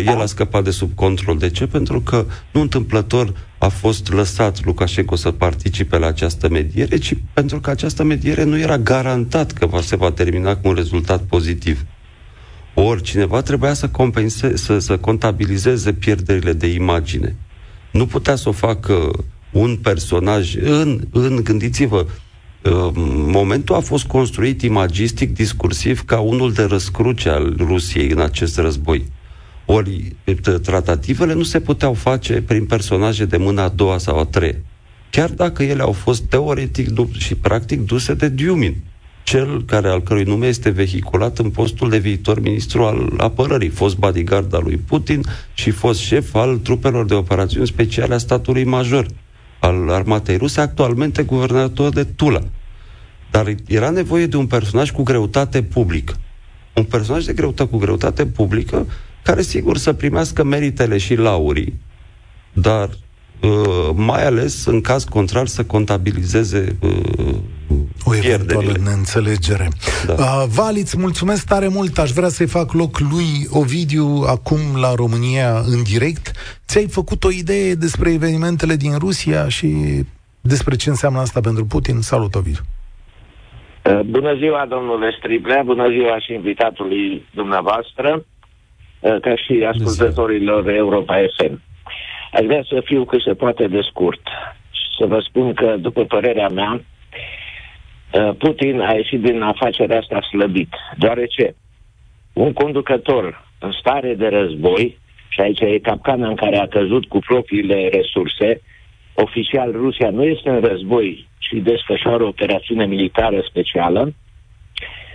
el 0.07 0.21
a 0.21 0.27
scăpat 0.27 0.65
de 0.65 0.71
sub 0.71 0.95
control. 0.95 1.39
De 1.39 1.51
ce? 1.51 1.67
Pentru 1.67 2.01
că 2.01 2.27
nu 2.53 2.61
întâmplător 2.61 3.33
a 3.59 3.69
fost 3.69 4.13
lăsat 4.13 4.65
Lukashenko 4.65 5.17
să 5.17 5.31
participe 5.31 5.99
la 5.99 6.07
această 6.07 6.49
mediere, 6.49 6.97
ci 6.97 7.17
pentru 7.33 7.61
că 7.61 7.71
această 7.71 8.05
mediere 8.05 8.43
nu 8.43 8.59
era 8.59 8.79
garantat 8.79 9.53
că 9.53 9.67
va, 9.67 9.81
se 9.81 9.97
va 9.97 10.11
termina 10.11 10.57
cu 10.57 10.69
un 10.69 10.75
rezultat 10.75 11.23
pozitiv. 11.23 11.85
Ori 12.75 13.03
cineva 13.03 13.43
trebuia 13.43 13.73
să, 13.73 13.89
compense, 13.89 14.57
să, 14.57 14.79
să 14.79 14.97
contabilizeze 14.97 15.93
pierderile 15.93 16.53
de 16.53 16.67
imagine. 16.67 17.37
Nu 17.93 18.07
putea 18.07 18.37
să 18.37 18.49
o 18.49 18.53
facă 18.53 19.11
un 19.51 19.77
personaj 19.77 20.57
în, 20.57 21.01
în 21.13 21.41
gândiți-vă, 21.45 22.07
uh, 22.07 22.91
momentul 23.27 23.75
a 23.75 23.81
fost 23.81 24.07
construit 24.07 24.63
imagistic, 24.63 25.35
discursiv, 25.35 26.05
ca 26.05 26.21
unul 26.21 26.53
de 26.53 26.63
răscruce 26.63 27.29
al 27.29 27.55
Rusiei 27.59 28.11
în 28.11 28.21
acest 28.21 28.59
război. 28.59 29.05
Ori 29.65 30.17
tratativele 30.63 31.33
nu 31.33 31.43
se 31.43 31.61
puteau 31.61 31.95
face 31.95 32.43
prin 32.43 32.65
personaje 32.65 33.25
de 33.25 33.37
mâna 33.37 33.63
a 33.63 33.69
doua 33.69 33.99
sau 33.99 34.19
a 34.19 34.25
treia. 34.25 34.57
Chiar 35.11 35.31
dacă 35.31 35.63
ele 35.63 35.83
au 35.83 35.93
fost 35.93 36.23
teoretic 36.23 37.17
și 37.19 37.35
practic 37.35 37.81
duse 37.81 38.15
de 38.15 38.29
Diumin, 38.29 38.77
cel 39.23 39.65
care 39.65 39.89
al 39.89 40.03
cărui 40.03 40.25
nume 40.25 40.47
este 40.47 40.71
vehiculat 40.71 41.39
în 41.39 41.51
postul 41.51 41.91
de 41.91 41.99
viitor 41.99 42.41
ministru 42.41 42.85
al 42.85 43.15
apărării, 43.17 43.69
fost 43.69 43.97
bodyguard 43.97 44.55
al 44.55 44.63
lui 44.63 44.77
Putin 44.77 45.23
și 45.55 45.71
fost 45.71 46.01
șef 46.01 46.35
al 46.35 46.57
trupelor 46.57 47.07
de 47.07 47.15
operațiuni 47.15 47.67
speciale 47.67 48.15
a 48.15 48.19
statului 48.19 48.65
major 48.65 49.07
al 49.59 49.91
armatei 49.91 50.37
ruse, 50.37 50.61
actualmente 50.61 51.23
guvernator 51.23 51.93
de 51.93 52.05
Tula. 52.05 52.43
Dar 53.31 53.55
era 53.67 53.91
nevoie 53.91 54.27
de 54.27 54.37
un 54.37 54.47
personaj 54.47 54.91
cu 54.91 55.03
greutate 55.03 55.63
publică. 55.63 56.15
Un 56.75 56.85
personaj 56.85 57.25
de 57.25 57.33
greutate 57.33 57.71
cu 57.71 57.79
greutate 57.79 58.27
publică 58.27 58.87
care 59.23 59.43
sigur 59.43 59.77
să 59.77 59.93
primească 59.93 60.45
meritele 60.45 60.99
și 60.99 61.15
laurii, 61.15 61.75
dar 62.53 62.89
uh, 63.41 63.91
mai 63.95 64.27
ales 64.27 64.67
în 64.67 64.81
caz 64.81 65.05
contrar 65.05 65.47
să 65.47 65.65
contabilizeze 65.65 66.77
uh, 66.81 67.35
o 68.05 68.15
eventuală 68.15 68.73
neînțelegere. 68.85 69.69
Da. 70.07 70.13
Uh, 70.13 70.45
Vali, 70.55 70.81
îți 70.81 70.99
mulțumesc 70.99 71.47
tare 71.47 71.69
mult. 71.69 71.99
Aș 71.99 72.11
vrea 72.11 72.29
să-i 72.29 72.47
fac 72.47 72.73
loc 72.73 72.99
lui 72.99 73.47
Ovidiu 73.51 74.25
acum 74.27 74.59
la 74.81 74.95
România 74.95 75.59
în 75.59 75.83
direct. 75.83 76.31
Ți-ai 76.67 76.87
făcut 76.89 77.25
o 77.25 77.31
idee 77.31 77.75
despre 77.75 78.13
evenimentele 78.13 78.77
din 78.77 78.99
Rusia 78.99 79.49
și 79.49 79.69
despre 80.41 80.77
ce 80.77 80.89
înseamnă 80.89 81.19
asta 81.19 81.41
pentru 81.41 81.65
Putin? 81.65 82.01
Salut, 82.01 82.35
Ovidiu. 82.35 82.63
Uh, 83.85 84.01
bună 84.01 84.35
ziua, 84.35 84.67
domnule 84.69 85.15
Striblea, 85.19 85.63
bună 85.63 85.89
ziua 85.91 86.19
și 86.19 86.33
invitatului 86.33 87.27
dumneavoastră. 87.35 88.25
Uh, 89.01 89.17
ca 89.21 89.37
și 89.37 89.65
ascultătorilor 89.69 90.69
Europa 90.69 91.17
FM. 91.37 91.63
Aș 92.33 92.45
vrea 92.45 92.63
să 92.69 92.81
fiu 92.85 93.05
cât 93.05 93.23
se 93.23 93.35
poate 93.35 93.67
de 93.67 93.81
scurt 93.91 94.21
și 94.71 94.97
să 94.99 95.07
vă 95.07 95.21
spun 95.29 95.55
că, 95.55 95.77
după 95.79 96.05
părerea 96.05 96.49
mea, 96.49 96.81
uh, 98.13 98.31
Putin 98.39 98.81
a 98.81 98.93
ieșit 98.93 99.21
din 99.21 99.43
afacerea 99.43 99.99
asta 99.99 100.21
slăbit, 100.21 100.73
deoarece 100.97 101.55
un 102.33 102.53
conducător 102.53 103.49
în 103.59 103.73
stare 103.81 104.15
de 104.15 104.29
război, 104.29 104.99
și 105.29 105.41
aici 105.41 105.61
e 105.61 105.79
capcana 105.79 106.29
în 106.29 106.35
care 106.35 106.57
a 106.59 106.67
căzut 106.67 107.07
cu 107.07 107.19
propriile 107.19 107.89
resurse, 107.89 108.61
oficial 109.15 109.73
Rusia 109.73 110.11
nu 110.11 110.25
este 110.25 110.51
în 110.51 110.61
război, 110.61 111.29
ci 111.39 111.63
desfășoară 111.63 112.23
o 112.23 112.27
operațiune 112.27 112.87
militară 112.87 113.45
specială. 113.49 114.15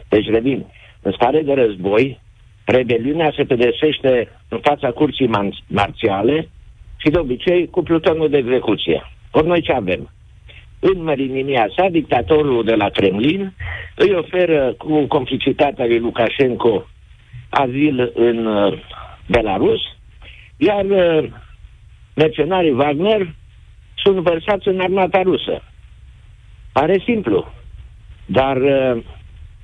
Deci, 0.09 0.25
revin, 0.25 0.65
în 1.01 1.11
stare 1.11 1.41
de 1.41 1.53
război, 1.53 2.19
rebeliunea 2.65 3.33
se 3.35 3.43
pedepsește 3.43 4.29
în 4.47 4.59
fața 4.61 4.91
curții 4.91 5.27
man- 5.27 5.63
marțiale 5.67 6.49
și 6.97 7.09
de 7.09 7.19
obicei 7.19 7.69
cu 7.69 7.83
plutonul 7.83 8.29
de 8.29 8.37
execuție. 8.37 9.11
Ori 9.31 9.47
noi 9.47 9.61
ce 9.61 9.71
avem? 9.71 10.09
În 10.79 11.03
mărinimia 11.03 11.69
sa, 11.75 11.87
dictatorul 11.91 12.63
de 12.63 12.75
la 12.75 12.89
Kremlin 12.89 13.53
îi 13.95 14.15
oferă 14.15 14.73
cu 14.77 15.05
complicitatea 15.05 15.85
lui 15.85 15.99
Lukashenko 15.99 16.85
azil 17.49 18.11
în 18.13 18.45
uh, 18.45 18.79
Belarus, 19.27 19.81
iar 20.57 20.85
uh, 20.85 21.29
mercenarii 22.15 22.71
Wagner 22.71 23.35
sunt 23.95 24.17
vărsați 24.17 24.67
în 24.67 24.79
armata 24.79 25.21
rusă. 25.21 25.63
Pare 26.71 27.01
simplu, 27.05 27.53
dar 28.25 28.57
uh, 28.57 29.03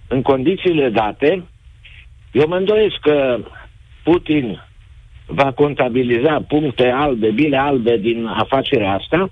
în 0.07 0.21
condițiile 0.21 0.89
date, 0.89 1.43
eu 2.31 2.47
mă 2.47 2.55
îndoiesc 2.55 2.95
că 3.01 3.37
Putin 4.03 4.61
va 5.25 5.51
contabiliza 5.51 6.43
puncte 6.47 6.87
albe, 6.87 7.31
bile 7.31 7.57
albe 7.57 7.97
din 7.97 8.25
afacerea 8.25 8.93
asta 8.93 9.29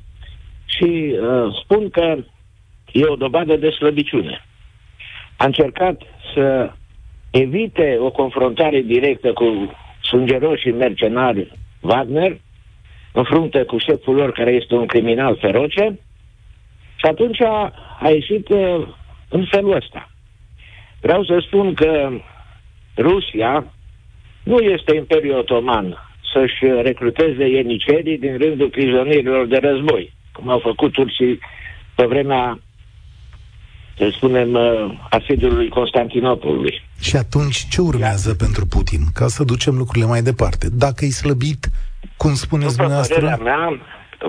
și 0.66 1.16
uh, 1.22 1.56
spun 1.64 1.90
că 1.90 2.18
e 2.92 3.06
o 3.06 3.16
dovadă 3.16 3.56
de 3.56 3.70
slăbiciune. 3.70 4.46
A 5.38 5.46
încercat 5.46 6.02
să 6.34 6.72
evite 7.32 7.98
o 8.00 8.12
confruntare 8.12 8.82
directă 8.82 9.34
cu 9.34 9.74
sângeroșii 10.02 10.72
mercenari 10.72 11.52
Wagner, 11.80 12.38
în 13.12 13.24
frunte 13.24 13.64
cu 13.64 13.78
șeful 13.78 14.16
lor 14.16 14.32
care 14.32 14.52
este 14.52 14.76
un 14.76 14.86
criminal 14.86 15.38
feroce, 15.38 16.00
și 16.96 17.06
atunci 17.06 17.42
a, 17.42 17.74
a 18.00 18.10
ieșit 18.10 18.50
uh, 18.50 18.88
în 19.30 19.46
felul 19.52 19.76
ăsta. 19.76 20.10
Vreau 21.02 21.24
să 21.24 21.44
spun 21.46 21.74
că 21.74 22.10
Rusia 23.00 23.74
nu 24.44 24.58
este 24.58 24.96
Imperiul 24.96 25.38
Otoman 25.38 25.98
să-și 26.34 26.82
recruteze 26.82 27.48
ienicerii 27.48 28.18
din 28.18 28.38
rândul 28.38 28.70
prizonierilor 28.70 29.48
de 29.48 29.58
război, 29.58 30.14
cum 30.32 30.50
au 30.50 30.60
făcut 30.60 30.92
turcii 30.92 31.40
pe 31.96 32.06
vremea 32.06 32.60
să 33.98 34.10
spunem, 34.16 34.54
uh, 34.54 34.92
asediului 35.10 35.70
Constantinopolului. 35.70 36.82
Și 37.02 37.16
atunci 37.16 37.68
ce 37.70 37.82
urmează 37.82 38.30
da. 38.30 38.46
pentru 38.46 38.66
Putin? 38.66 39.00
Ca 39.14 39.28
să 39.28 39.44
ducem 39.44 39.76
lucrurile 39.78 40.06
mai 40.06 40.22
departe. 40.22 40.68
Dacă 40.70 41.06
e 41.06 41.10
slăbit, 41.10 41.68
cum 42.18 42.34
spuneți 42.34 42.78
După 42.78 42.82
dumneavoastră? 42.82 43.44
mea, 43.44 43.82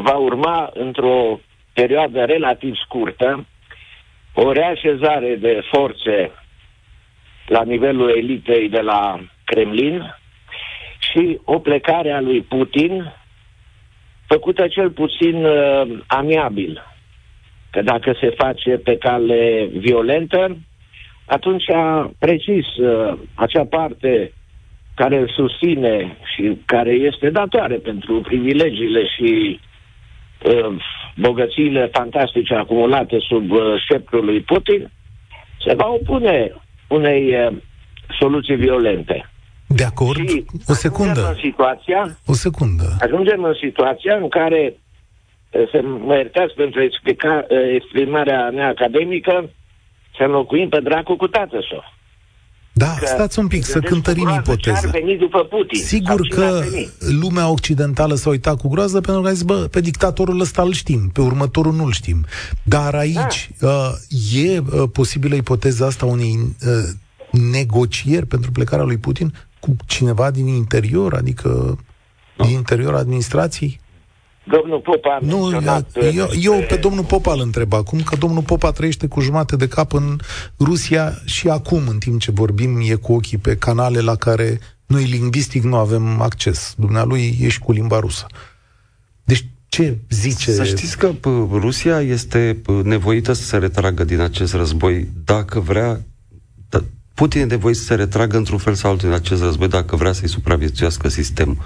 va 0.02 0.16
urma 0.16 0.70
într-o 0.74 1.40
perioadă 1.72 2.20
relativ 2.24 2.74
scurtă 2.85 3.46
o 4.35 4.52
reașezare 4.52 5.37
de 5.40 5.61
forțe 5.72 6.30
la 7.50 7.62
nivelul 7.62 8.10
elitei 8.16 8.68
de 8.68 8.80
la 8.80 9.20
Kremlin 9.44 10.14
și 10.98 11.40
o 11.44 11.58
plecare 11.58 12.10
a 12.10 12.20
lui 12.20 12.40
Putin 12.40 13.12
făcută 14.26 14.68
cel 14.68 14.90
puțin 14.90 15.44
uh, 15.44 15.98
amiabil. 16.06 16.82
Că 17.70 17.82
dacă 17.82 18.16
se 18.20 18.30
face 18.30 18.70
pe 18.70 18.96
cale 18.96 19.68
violentă, 19.72 20.56
atunci 21.26 21.64
precis 22.18 22.66
uh, 22.76 23.18
acea 23.34 23.64
parte 23.64 24.32
care 24.94 25.16
îl 25.18 25.28
susține 25.28 26.16
și 26.34 26.58
care 26.64 26.90
este 26.90 27.30
datoare 27.30 27.74
pentru 27.74 28.20
privilegiile 28.20 29.06
și 29.06 29.60
uh, 30.42 30.76
bogățiile 31.16 31.88
fantastice 31.92 32.54
acumulate 32.54 33.18
sub 33.18 33.50
uh, 33.50 33.60
șeptul 33.88 34.24
lui 34.24 34.40
Putin, 34.40 34.90
se 35.64 35.74
va 35.74 35.88
opune 35.88 36.52
unei 36.90 37.22
uh, 37.35 37.57
soluții 38.18 38.57
violente. 38.57 39.31
De 39.66 39.85
acord? 39.85 40.29
Și 40.29 40.44
o 40.68 40.72
secundă. 40.72 41.26
În 41.29 41.38
situația, 41.42 42.18
o 42.26 42.33
secundă. 42.33 42.85
Ajungem 43.00 43.44
în 43.44 43.55
situația 43.55 44.16
în 44.16 44.29
care, 44.29 44.74
uh, 45.50 45.68
să 45.70 45.81
mă 45.83 46.14
iertați 46.14 46.55
pentru 46.55 46.83
explica, 46.83 47.44
uh, 47.48 47.59
exprimarea 47.74 48.50
neacademică, 48.50 49.50
să 50.16 50.22
înlocuim 50.22 50.68
pe 50.68 50.81
dracu 50.81 51.16
cu 51.16 51.26
tatăl 51.26 51.62
da, 52.72 52.96
că 52.98 53.06
stați 53.06 53.38
un 53.38 53.46
pic, 53.46 53.64
să 53.64 53.78
cântărim 53.80 54.28
ipoteza. 54.38 54.90
după 55.18 55.44
Putin, 55.44 55.83
Sigur 55.83 56.28
că 56.28 56.62
lumea 57.20 57.48
occidentală 57.48 58.14
s-a 58.14 58.30
uitat 58.30 58.56
cu 58.56 58.68
groază 58.68 59.00
pentru 59.00 59.22
că 59.22 59.28
a 59.28 59.33
zis, 59.33 59.42
bă, 59.42 59.54
pe 59.54 59.80
dictatorul 59.80 60.40
ăsta 60.40 60.62
îl 60.62 60.72
știm, 60.72 61.09
pe 61.12 61.20
următorul 61.20 61.72
nu-l 61.72 61.92
știm. 61.92 62.26
Dar 62.62 62.94
aici 62.94 63.50
da. 63.59 63.68
uh, 63.68 64.44
e 64.44 64.59
uh, 64.59 64.88
posibilă 64.92 65.35
ipoteza 65.35 65.87
asta 65.87 66.06
unei 66.06 66.38
uh, 66.66 67.40
negocieri 67.50 68.26
pentru 68.26 68.50
plecarea 68.52 68.85
lui 68.85 68.96
Putin 68.96 69.35
cu 69.61 69.76
cineva 69.87 70.30
din 70.30 70.46
interior, 70.46 71.14
adică 71.14 71.78
no. 72.37 72.44
din 72.44 72.54
interior 72.54 72.94
administrației? 72.94 73.80
Domnul 74.44 74.81
Popa 74.81 75.14
a 75.14 75.18
Nu, 75.20 75.50
eu, 76.14 76.29
eu 76.40 76.64
pe 76.68 76.76
domnul 76.76 77.05
Popa 77.05 77.33
îl 77.33 77.40
întreb 77.40 77.72
acum, 77.72 78.00
că 78.00 78.16
domnul 78.16 78.42
Popa 78.42 78.70
trăiește 78.70 79.07
cu 79.07 79.20
jumate 79.20 79.57
de 79.57 79.68
cap 79.68 79.92
în 79.92 80.16
Rusia 80.59 81.12
și 81.24 81.48
acum, 81.48 81.83
în 81.88 81.98
timp 81.98 82.20
ce 82.20 82.31
vorbim, 82.31 82.81
e 82.81 82.94
cu 82.94 83.12
ochii 83.12 83.38
pe 83.38 83.57
canale 83.57 84.00
la 84.00 84.14
care 84.14 84.59
noi 84.87 85.05
lingvistic 85.05 85.62
nu 85.62 85.76
avem 85.76 86.20
acces. 86.20 86.74
Dumnealui 86.76 87.38
ești 87.40 87.61
cu 87.61 87.72
limba 87.72 87.98
rusă. 87.98 88.26
Deci 89.24 89.46
ce 89.68 89.98
zice... 90.09 90.53
Să 90.53 90.64
știți 90.64 90.98
că 90.98 91.12
Rusia 91.51 92.01
este 92.01 92.62
nevoită 92.82 93.32
să 93.32 93.43
se 93.43 93.57
retragă 93.57 94.05
din 94.05 94.20
acest 94.20 94.55
război 94.55 95.09
dacă 95.24 95.61
vrea 95.61 96.01
da, 96.68 96.80
Putin 97.14 97.41
e 97.41 97.45
nevoit 97.45 97.76
să 97.76 97.82
se 97.82 97.95
retragă 97.95 98.36
într-un 98.36 98.59
fel 98.59 98.74
sau 98.74 98.91
altul 98.91 99.09
din 99.09 99.18
acest 99.18 99.43
război 99.43 99.68
dacă 99.68 99.97
vrea 99.97 100.12
să-i 100.12 100.28
supraviețuiască 100.28 101.09
sistemul. 101.09 101.57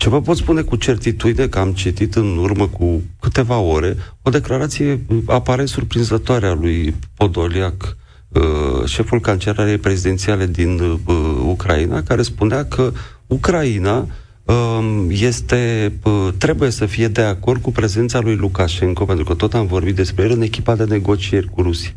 Ce 0.00 0.08
vă 0.08 0.20
pot 0.20 0.36
spune 0.36 0.62
cu 0.62 0.76
certitudine 0.76 1.46
că 1.46 1.58
am 1.58 1.72
citit 1.72 2.14
în 2.14 2.36
urmă 2.36 2.68
cu 2.68 3.02
câteva 3.20 3.58
ore 3.58 3.96
o 4.22 4.30
declarație 4.30 5.00
apare 5.26 5.64
surprinzătoare 5.64 6.46
a 6.46 6.54
lui 6.54 6.94
Podoliac, 7.14 7.96
uh, 8.28 8.84
șeful 8.84 9.20
cancelarei 9.20 9.78
prezidențiale 9.78 10.46
din 10.46 10.80
uh, 10.80 10.98
Ucraina, 11.44 12.02
care 12.02 12.22
spunea 12.22 12.64
că 12.64 12.92
Ucraina 13.26 14.06
uh, 14.44 15.06
este, 15.08 15.92
uh, 16.02 16.28
trebuie 16.38 16.70
să 16.70 16.86
fie 16.86 17.08
de 17.08 17.22
acord 17.22 17.62
cu 17.62 17.72
prezența 17.72 18.20
lui 18.20 18.36
Lukashenko, 18.36 19.04
pentru 19.04 19.24
că 19.24 19.34
tot 19.34 19.54
am 19.54 19.66
vorbit 19.66 19.94
despre 19.94 20.24
el 20.24 20.30
în 20.30 20.42
echipa 20.42 20.76
de 20.76 20.84
negocieri 20.84 21.48
cu 21.48 21.62
Rusia. 21.62 21.94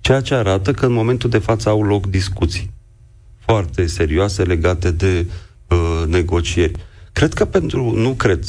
Ceea 0.00 0.20
ce 0.20 0.34
arată 0.34 0.72
că 0.72 0.86
în 0.86 0.92
momentul 0.92 1.30
de 1.30 1.38
față 1.38 1.68
au 1.68 1.82
loc 1.82 2.06
discuții 2.06 2.70
foarte 3.38 3.86
serioase 3.86 4.42
legate 4.42 4.90
de 4.90 5.26
uh, 5.68 6.02
negocieri. 6.06 6.88
Cred 7.12 7.32
că 7.34 7.44
pentru, 7.44 7.90
nu 7.90 8.10
cred, 8.10 8.44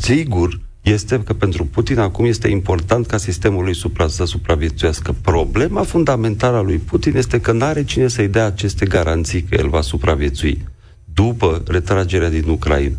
sigur, 0.00 0.60
este 0.82 1.22
că 1.22 1.32
pentru 1.32 1.64
Putin 1.64 1.98
acum 1.98 2.24
este 2.24 2.48
important 2.48 3.06
ca 3.06 3.16
sistemul 3.16 3.64
lui 3.64 3.74
supra, 3.74 4.08
să 4.08 4.24
supraviețuiască. 4.24 5.14
Problema 5.22 5.82
fundamentală 5.82 6.56
a 6.56 6.60
lui 6.60 6.78
Putin 6.78 7.16
este 7.16 7.40
că 7.40 7.52
nu 7.52 7.64
are 7.64 7.84
cine 7.84 8.08
să-i 8.08 8.28
dea 8.28 8.44
aceste 8.44 8.86
garanții 8.86 9.42
că 9.42 9.54
el 9.54 9.68
va 9.68 9.80
supraviețui 9.80 10.64
după 11.04 11.62
retragerea 11.66 12.28
din 12.28 12.48
Ucraina 12.48 12.96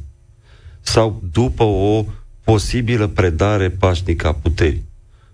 sau 0.82 1.24
după 1.32 1.64
o 1.64 2.06
posibilă 2.44 3.08
predare 3.08 3.70
pașnică 3.70 4.28
a 4.28 4.34
puterii. 4.34 4.86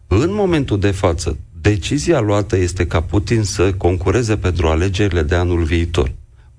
În 0.07 0.33
momentul 0.33 0.79
de 0.79 0.91
față, 0.91 1.37
decizia 1.61 2.19
luată 2.19 2.57
este 2.57 2.87
ca 2.87 3.01
Putin 3.01 3.43
să 3.43 3.73
concureze 3.73 4.37
pentru 4.37 4.67
alegerile 4.67 5.21
de 5.21 5.35
anul 5.35 5.63
viitor. 5.63 6.11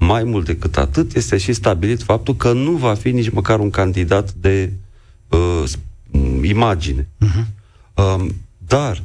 Mai 0.07 0.25
mult 0.25 0.45
decât 0.45 0.77
atât, 0.77 1.15
este 1.15 1.37
și 1.37 1.53
stabilit 1.53 2.03
faptul 2.03 2.37
că 2.37 2.53
nu 2.53 2.71
va 2.71 2.95
fi 2.95 3.11
nici 3.11 3.31
măcar 3.31 3.59
un 3.59 3.71
candidat 3.71 4.33
de 4.33 4.73
uh, 5.29 5.65
imagine. 6.43 7.09
Uh-huh. 7.21 7.47
Uh, 7.95 8.27
dar, 8.67 9.03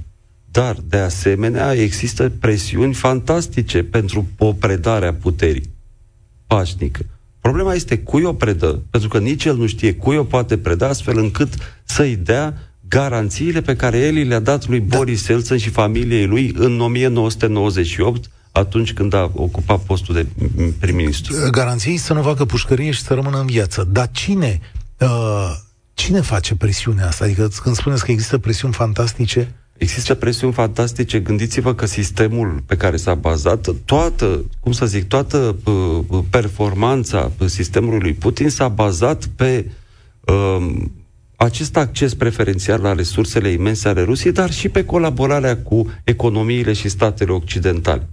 dar, 0.51 0.77
de 0.87 0.97
asemenea, 0.97 1.73
există 1.73 2.31
presiuni 2.39 2.93
fantastice 2.93 3.83
pentru 3.83 4.27
o 4.37 4.53
predare 4.53 5.07
a 5.07 5.13
puterii 5.13 5.69
pașnică. 6.47 7.05
Problema 7.39 7.73
este 7.73 7.97
cui 7.97 8.23
o 8.23 8.33
predă, 8.33 8.83
pentru 8.89 9.09
că 9.09 9.19
nici 9.19 9.45
el 9.45 9.57
nu 9.57 9.67
știe 9.67 9.93
cui 9.93 10.17
o 10.17 10.23
poate 10.23 10.57
preda, 10.57 10.87
astfel 10.87 11.17
încât 11.17 11.79
să-i 11.83 12.15
dea 12.15 12.57
garanțiile 12.87 13.61
pe 13.61 13.75
care 13.75 13.97
el 13.97 14.27
le-a 14.27 14.39
dat 14.39 14.67
lui 14.67 14.79
da. 14.79 14.97
Boris 14.97 15.27
Elțăn 15.27 15.57
și 15.57 15.69
familiei 15.69 16.25
lui 16.25 16.53
în 16.57 16.79
1998, 16.81 18.29
atunci 18.59 18.93
când 18.93 19.13
a 19.13 19.31
ocupat 19.33 19.79
postul 19.79 20.15
de 20.15 20.25
prim-ministru. 20.79 21.35
Garanții 21.51 21.97
să 21.97 22.13
nu 22.13 22.21
facă 22.21 22.45
pușcărie 22.45 22.91
și 22.91 23.01
să 23.01 23.13
rămână 23.13 23.39
în 23.39 23.45
viață. 23.45 23.87
Dar 23.91 24.09
cine, 24.11 24.59
uh, 24.99 25.51
cine 25.93 26.21
face 26.21 26.55
presiunea 26.55 27.07
asta? 27.07 27.23
Adică 27.23 27.49
când 27.63 27.75
spuneți 27.75 28.05
că 28.05 28.11
există 28.11 28.37
presiuni 28.37 28.73
fantastice, 28.73 29.53
Există 29.79 30.15
presiuni 30.15 30.53
fantastice. 30.53 31.19
Gândiți-vă 31.19 31.73
că 31.73 31.85
sistemul 31.85 32.63
pe 32.65 32.75
care 32.75 32.97
s-a 32.97 33.15
bazat, 33.15 33.69
toată, 33.85 34.43
cum 34.59 34.71
să 34.71 34.85
zic, 34.85 35.07
toată 35.07 35.55
uh, 35.65 36.23
performanța 36.29 37.31
sistemului 37.45 37.99
lui 37.99 38.13
Putin 38.13 38.49
s-a 38.49 38.67
bazat 38.67 39.25
pe 39.25 39.65
uh, 40.25 40.75
acest 41.35 41.77
acces 41.77 42.13
preferențial 42.13 42.81
la 42.81 42.93
resursele 42.93 43.49
imense 43.49 43.87
ale 43.87 44.03
Rusiei, 44.03 44.33
dar 44.33 44.51
și 44.51 44.69
pe 44.69 44.85
colaborarea 44.85 45.57
cu 45.57 45.91
economiile 46.03 46.73
și 46.73 46.89
statele 46.89 47.31
occidentale. 47.31 48.09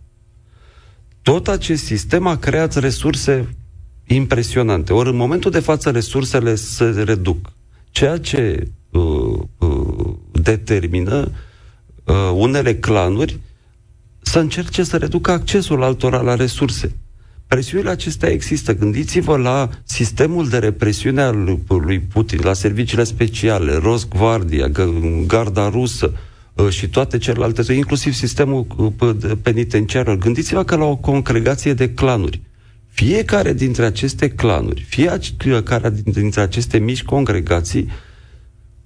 Tot 1.26 1.48
acest 1.48 1.84
sistem 1.84 2.26
a 2.26 2.36
creat 2.36 2.74
resurse 2.74 3.48
impresionante. 4.06 4.92
Ori 4.92 5.08
în 5.08 5.16
momentul 5.16 5.50
de 5.50 5.60
față 5.60 5.90
resursele 5.90 6.54
se 6.54 6.84
reduc, 6.84 7.52
ceea 7.90 8.16
ce 8.18 8.70
uh, 8.90 9.38
uh, 9.58 10.14
determină 10.32 11.30
uh, 12.04 12.30
unele 12.34 12.74
clanuri 12.74 13.38
să 14.22 14.38
încerce 14.38 14.82
să 14.82 14.96
reducă 14.96 15.30
accesul 15.30 15.82
altora 15.82 16.20
la 16.20 16.34
resurse. 16.34 16.96
Presiunile 17.46 17.90
acestea 17.90 18.28
există. 18.28 18.74
Gândiți-vă 18.74 19.36
la 19.36 19.68
sistemul 19.84 20.48
de 20.48 20.58
represiune 20.58 21.22
al 21.22 21.58
lui 21.68 22.00
Putin, 22.00 22.40
la 22.42 22.52
serviciile 22.52 23.04
speciale, 23.04 23.74
Rosgvardia, 23.76 24.68
Garda 25.26 25.68
Rusă 25.68 26.10
uh, 26.12 26.18
și 26.70 26.88
toate 26.88 27.18
celelalte, 27.18 27.72
inclusiv 27.72 28.12
sistemul 28.12 28.66
uh, 28.76 29.10
penitenciar. 29.42 30.14
Gândiți-vă 30.14 30.64
că 30.64 30.76
la 30.76 30.84
o 30.84 30.96
congregație 30.96 31.74
de 31.74 31.92
clanuri, 31.92 32.40
fiecare 32.88 33.52
dintre 33.52 33.84
aceste 33.84 34.28
clanuri, 34.28 34.82
fiecare 34.82 35.94
dintre 36.04 36.40
aceste 36.40 36.78
mici 36.78 37.04
congregații, 37.04 37.88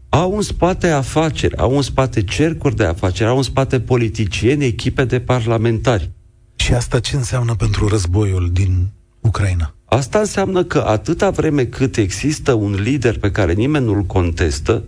au 0.09 0.37
în 0.37 0.43
spate 0.43 0.89
afaceri, 0.89 1.57
au 1.57 1.77
în 1.77 1.83
spate 1.83 2.23
cercuri 2.23 2.77
de 2.77 2.85
afaceri, 2.85 3.29
au 3.29 3.37
în 3.37 3.43
spate 3.43 3.81
politicieni, 3.81 4.65
echipe 4.65 5.05
de 5.05 5.21
parlamentari. 5.21 6.11
Și 6.55 6.73
asta 6.73 7.01
ce 7.01 7.17
înseamnă 7.17 7.55
pentru 7.55 7.89
războiul 7.89 8.51
din 8.53 8.89
Ucraina? 9.21 9.75
Asta 9.85 10.19
înseamnă 10.19 10.65
că 10.65 10.79
atâta 10.79 11.31
vreme 11.31 11.65
cât 11.65 11.97
există 11.97 12.53
un 12.53 12.75
lider 12.83 13.19
pe 13.19 13.31
care 13.31 13.53
nimeni 13.53 13.85
nu-l 13.85 14.03
contestă, 14.03 14.85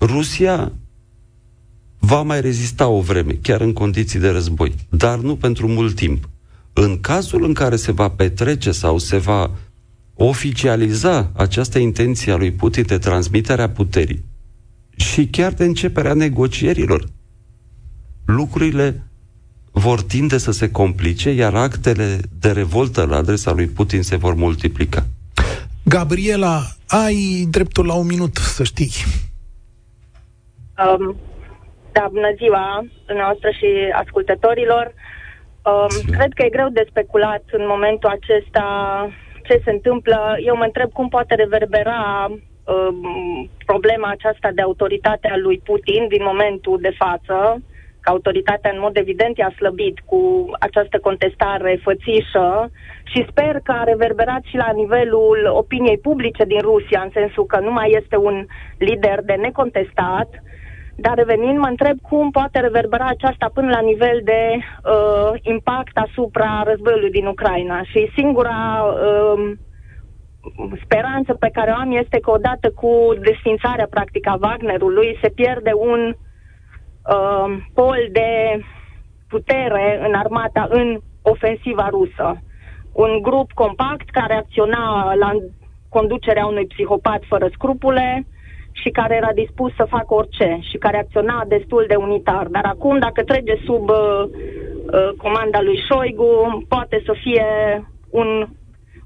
Rusia 0.00 0.72
va 2.04 2.22
mai 2.22 2.40
rezista 2.40 2.86
o 2.86 3.00
vreme, 3.00 3.32
chiar 3.42 3.60
în 3.60 3.72
condiții 3.72 4.18
de 4.18 4.28
război, 4.28 4.74
dar 4.88 5.18
nu 5.18 5.36
pentru 5.36 5.68
mult 5.68 5.94
timp. 5.94 6.28
În 6.72 7.00
cazul 7.00 7.44
în 7.44 7.52
care 7.52 7.76
se 7.76 7.92
va 7.92 8.08
petrece 8.08 8.70
sau 8.70 8.98
se 8.98 9.16
va 9.16 9.50
oficializa 10.14 11.30
această 11.36 11.78
intenție 11.78 12.32
a 12.32 12.36
lui 12.36 12.52
Putin 12.52 12.84
de 12.86 12.98
transmiterea 12.98 13.68
puterii 13.70 14.24
și 14.96 15.26
chiar 15.26 15.52
de 15.52 15.64
începerea 15.64 16.14
negocierilor, 16.14 17.08
lucrurile 18.24 19.02
vor 19.72 20.02
tinde 20.02 20.38
să 20.38 20.50
se 20.50 20.70
complice, 20.70 21.30
iar 21.30 21.54
actele 21.54 22.20
de 22.38 22.50
revoltă 22.50 23.04
la 23.04 23.16
adresa 23.16 23.52
lui 23.52 23.66
Putin 23.66 24.02
se 24.02 24.16
vor 24.16 24.34
multiplica. 24.34 25.06
Gabriela, 25.82 26.66
ai 26.86 27.46
dreptul 27.50 27.86
la 27.86 27.94
un 27.94 28.06
minut, 28.06 28.36
să 28.36 28.64
știi. 28.64 28.92
Um, 30.98 31.16
da, 31.96 32.08
bună 32.12 32.32
ziua 32.36 32.84
noastră 33.22 33.50
și 33.50 33.68
ascultătorilor. 34.02 34.86
Um, 35.70 35.94
cred 36.16 36.32
că 36.32 36.42
e 36.44 36.56
greu 36.56 36.68
de 36.68 36.84
speculat 36.88 37.44
în 37.50 37.64
momentul 37.66 38.08
acesta 38.10 38.66
ce 39.46 39.60
se 39.64 39.70
întâmplă. 39.70 40.36
Eu 40.48 40.56
mă 40.56 40.64
întreb 40.64 40.90
cum 40.92 41.08
poate 41.08 41.34
reverbera 41.34 42.26
um, 42.28 43.50
problema 43.66 44.08
aceasta 44.10 44.50
de 44.54 44.62
autoritate 44.62 45.28
a 45.28 45.36
lui 45.36 45.58
Putin 45.64 46.02
din 46.08 46.22
momentul 46.30 46.78
de 46.80 46.92
față, 46.98 47.62
că 48.00 48.10
autoritatea 48.10 48.70
în 48.74 48.80
mod 48.80 48.96
evident 48.96 49.36
i-a 49.36 49.52
slăbit 49.56 49.96
cu 50.04 50.20
această 50.60 50.98
contestare 50.98 51.80
fățișă 51.82 52.70
și 53.04 53.26
sper 53.30 53.60
că 53.62 53.72
a 53.72 53.84
reverberat 53.84 54.42
și 54.44 54.56
la 54.56 54.70
nivelul 54.74 55.38
opiniei 55.62 55.98
publice 55.98 56.44
din 56.44 56.60
Rusia, 56.60 57.00
în 57.04 57.10
sensul 57.12 57.46
că 57.46 57.58
nu 57.60 57.72
mai 57.72 57.98
este 58.00 58.16
un 58.16 58.46
lider 58.78 59.18
de 59.24 59.32
necontestat, 59.32 60.28
uh, 60.32 60.43
dar 60.96 61.14
revenind, 61.16 61.58
mă 61.58 61.66
întreb 61.66 62.00
cum 62.00 62.30
poate 62.30 62.60
reverbera 62.60 63.06
aceasta 63.06 63.50
până 63.54 63.70
la 63.70 63.80
nivel 63.80 64.20
de 64.24 64.56
uh, 64.56 65.40
impact 65.42 65.96
asupra 65.96 66.62
războiului 66.66 67.10
din 67.10 67.26
Ucraina. 67.26 67.82
Și 67.82 68.10
singura 68.16 68.82
uh, 68.82 69.52
speranță 70.84 71.34
pe 71.34 71.48
care 71.52 71.70
o 71.70 71.74
am 71.74 71.92
este 71.92 72.18
că 72.18 72.30
odată 72.30 72.70
cu 72.70 73.14
desfințarea 73.20 73.86
practică 73.90 74.30
a 74.30 74.38
Wagnerului 74.40 75.18
se 75.22 75.28
pierde 75.28 75.70
un 75.74 76.14
uh, 76.14 77.56
pol 77.74 78.08
de 78.12 78.60
putere 79.28 80.00
în 80.06 80.14
armata 80.14 80.66
în 80.70 80.98
ofensiva 81.22 81.88
rusă. 81.90 82.42
Un 82.92 83.18
grup 83.22 83.52
compact 83.52 84.10
care 84.10 84.34
acționa 84.34 85.14
la 85.14 85.30
conducerea 85.88 86.46
unui 86.46 86.66
psihopat 86.66 87.22
fără 87.28 87.48
scrupule, 87.52 88.26
și 88.80 88.88
care 88.90 89.14
era 89.14 89.32
dispus 89.42 89.72
să 89.74 89.92
facă 89.96 90.14
orice 90.14 90.58
și 90.70 90.76
care 90.76 90.98
acționa 90.98 91.44
destul 91.48 91.84
de 91.88 91.94
unitar. 91.94 92.46
Dar 92.46 92.64
acum, 92.64 92.98
dacă 92.98 93.22
trece 93.22 93.54
sub 93.64 93.88
uh, 93.88 94.22
uh, 94.26 95.10
comanda 95.16 95.60
lui 95.62 95.78
Șoigu, 95.86 96.64
poate 96.68 97.02
să 97.06 97.12
fie 97.22 97.46
un, 98.10 98.48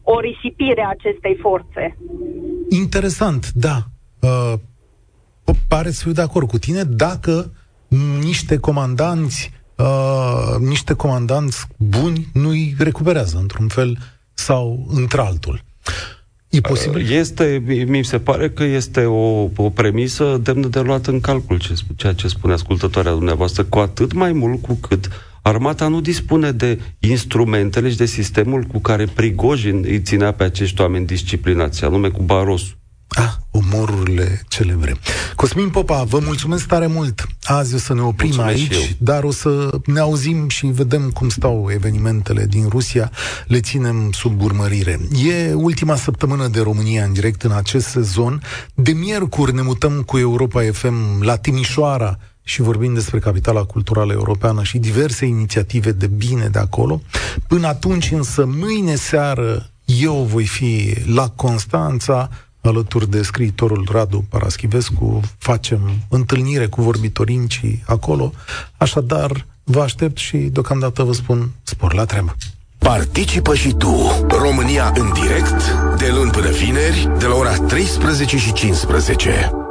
o 0.02 0.20
risipire 0.20 0.82
a 0.84 0.96
acestei 0.98 1.36
forțe. 1.40 1.96
Interesant, 2.68 3.42
da. 3.52 3.76
Uh, 4.20 4.54
pare 5.68 5.90
să 5.90 6.02
fiu 6.02 6.12
de 6.12 6.20
acord 6.20 6.48
cu 6.48 6.58
tine 6.58 6.82
dacă 6.82 7.52
niște 8.20 8.58
comandanți 8.58 9.52
uh, 9.76 10.56
niște 10.58 10.94
comandanți 10.94 11.66
buni 11.76 12.28
nu-i 12.32 12.74
recuperează 12.78 13.38
într-un 13.38 13.68
fel 13.68 13.98
sau 14.34 14.86
într-altul. 14.90 15.60
E 16.49 16.61
posibil? 16.61 17.03
Uh, 17.03 17.11
este, 17.11 17.62
mi 17.86 18.05
se 18.05 18.18
pare 18.18 18.51
că 18.51 18.64
este 18.64 19.05
o, 19.05 19.49
o 19.57 19.70
premisă 19.70 20.40
demnă 20.42 20.66
de 20.66 20.80
luat 20.80 21.07
în 21.07 21.20
calcul 21.20 21.59
ce, 21.59 21.74
ceea 21.96 22.12
ce 22.12 22.28
spune 22.28 22.53
ascultătoarea 22.53 23.12
dumneavoastră, 23.12 23.64
cu 23.64 23.78
atât 23.78 24.12
mai 24.12 24.32
mult 24.32 24.62
cu 24.62 24.74
cât 24.74 25.09
armata 25.42 25.88
nu 25.88 26.01
dispune 26.01 26.53
de 26.53 26.80
instrumentele 26.99 27.90
și 27.90 27.96
de 27.96 28.07
sistemul 28.07 28.62
cu 28.62 28.78
care 28.78 29.07
Prigojin 29.07 29.84
îi 29.86 30.01
ținea 30.01 30.32
pe 30.32 30.44
acești 30.44 30.80
oameni 30.80 31.07
disciplinați, 31.07 31.84
anume 31.84 32.09
cu 32.09 32.22
barosul. 32.22 32.78
Ah, 33.09 33.32
umorurile 33.50 34.42
celebre. 34.48 34.96
Cosmin 35.36 35.70
Popa, 35.70 36.02
vă 36.02 36.18
mulțumesc 36.24 36.66
tare 36.66 36.86
mult. 36.86 37.26
Azi 37.42 37.74
o 37.74 37.78
să 37.78 37.94
ne 37.94 38.00
oprim 38.00 38.30
mulțumesc 38.34 38.72
aici, 38.72 38.96
dar 38.98 39.24
o 39.24 39.30
să 39.30 39.70
ne 39.84 40.00
auzim 40.00 40.48
și 40.48 40.66
vedem 40.66 41.11
cum 41.11 41.28
stau 41.28 41.68
evenimentele 41.72 42.46
din 42.46 42.68
Rusia. 42.68 43.11
Le 43.46 43.61
ținem 43.61 44.11
sub 44.12 44.42
urmărire. 44.42 45.00
E 45.26 45.52
ultima 45.52 45.96
săptămână 45.96 46.48
de 46.48 46.61
România 46.61 47.04
în 47.04 47.12
direct 47.12 47.42
în 47.42 47.52
acest 47.52 47.86
sezon. 47.86 48.42
De 48.74 48.92
miercuri 48.92 49.54
ne 49.54 49.62
mutăm 49.62 50.02
cu 50.02 50.18
Europa 50.18 50.62
FM 50.72 51.22
la 51.22 51.36
Timișoara 51.36 52.18
și 52.42 52.62
vorbim 52.62 52.94
despre 52.94 53.18
capitala 53.18 53.64
culturală 53.64 54.12
europeană 54.12 54.62
și 54.62 54.78
diverse 54.78 55.26
inițiative 55.26 55.92
de 55.92 56.06
bine 56.06 56.48
de 56.48 56.59
acolo. 56.59 57.02
Până 57.46 57.66
atunci 57.66 58.11
însă, 58.11 58.44
mâine 58.46 58.94
seară, 58.94 59.70
eu 59.84 60.26
voi 60.32 60.46
fi 60.46 60.94
la 61.06 61.28
Constanța, 61.28 62.30
alături 62.68 63.10
de 63.10 63.22
scriitorul 63.22 63.88
Radu 63.92 64.24
Paraschivescu, 64.28 65.20
facem 65.38 65.90
întâlnire 66.08 66.66
cu 66.66 66.82
vorbitorii 66.82 67.82
acolo, 67.86 68.32
așadar 68.76 69.46
vă 69.64 69.80
aștept 69.80 70.16
și 70.16 70.36
deocamdată 70.36 71.02
vă 71.02 71.12
spun 71.12 71.50
spor 71.62 71.94
la 71.94 72.04
treabă. 72.04 72.36
Participă 72.78 73.54
și 73.54 73.72
tu, 73.72 74.26
România 74.28 74.92
în 74.96 75.12
direct, 75.12 75.74
de 75.98 76.10
luni 76.14 76.30
până 76.30 76.50
vineri, 76.50 77.08
de 77.18 77.26
la 77.26 77.34
ora 77.34 77.56
13 77.56 78.36
și 78.36 78.52
15. 78.52 79.67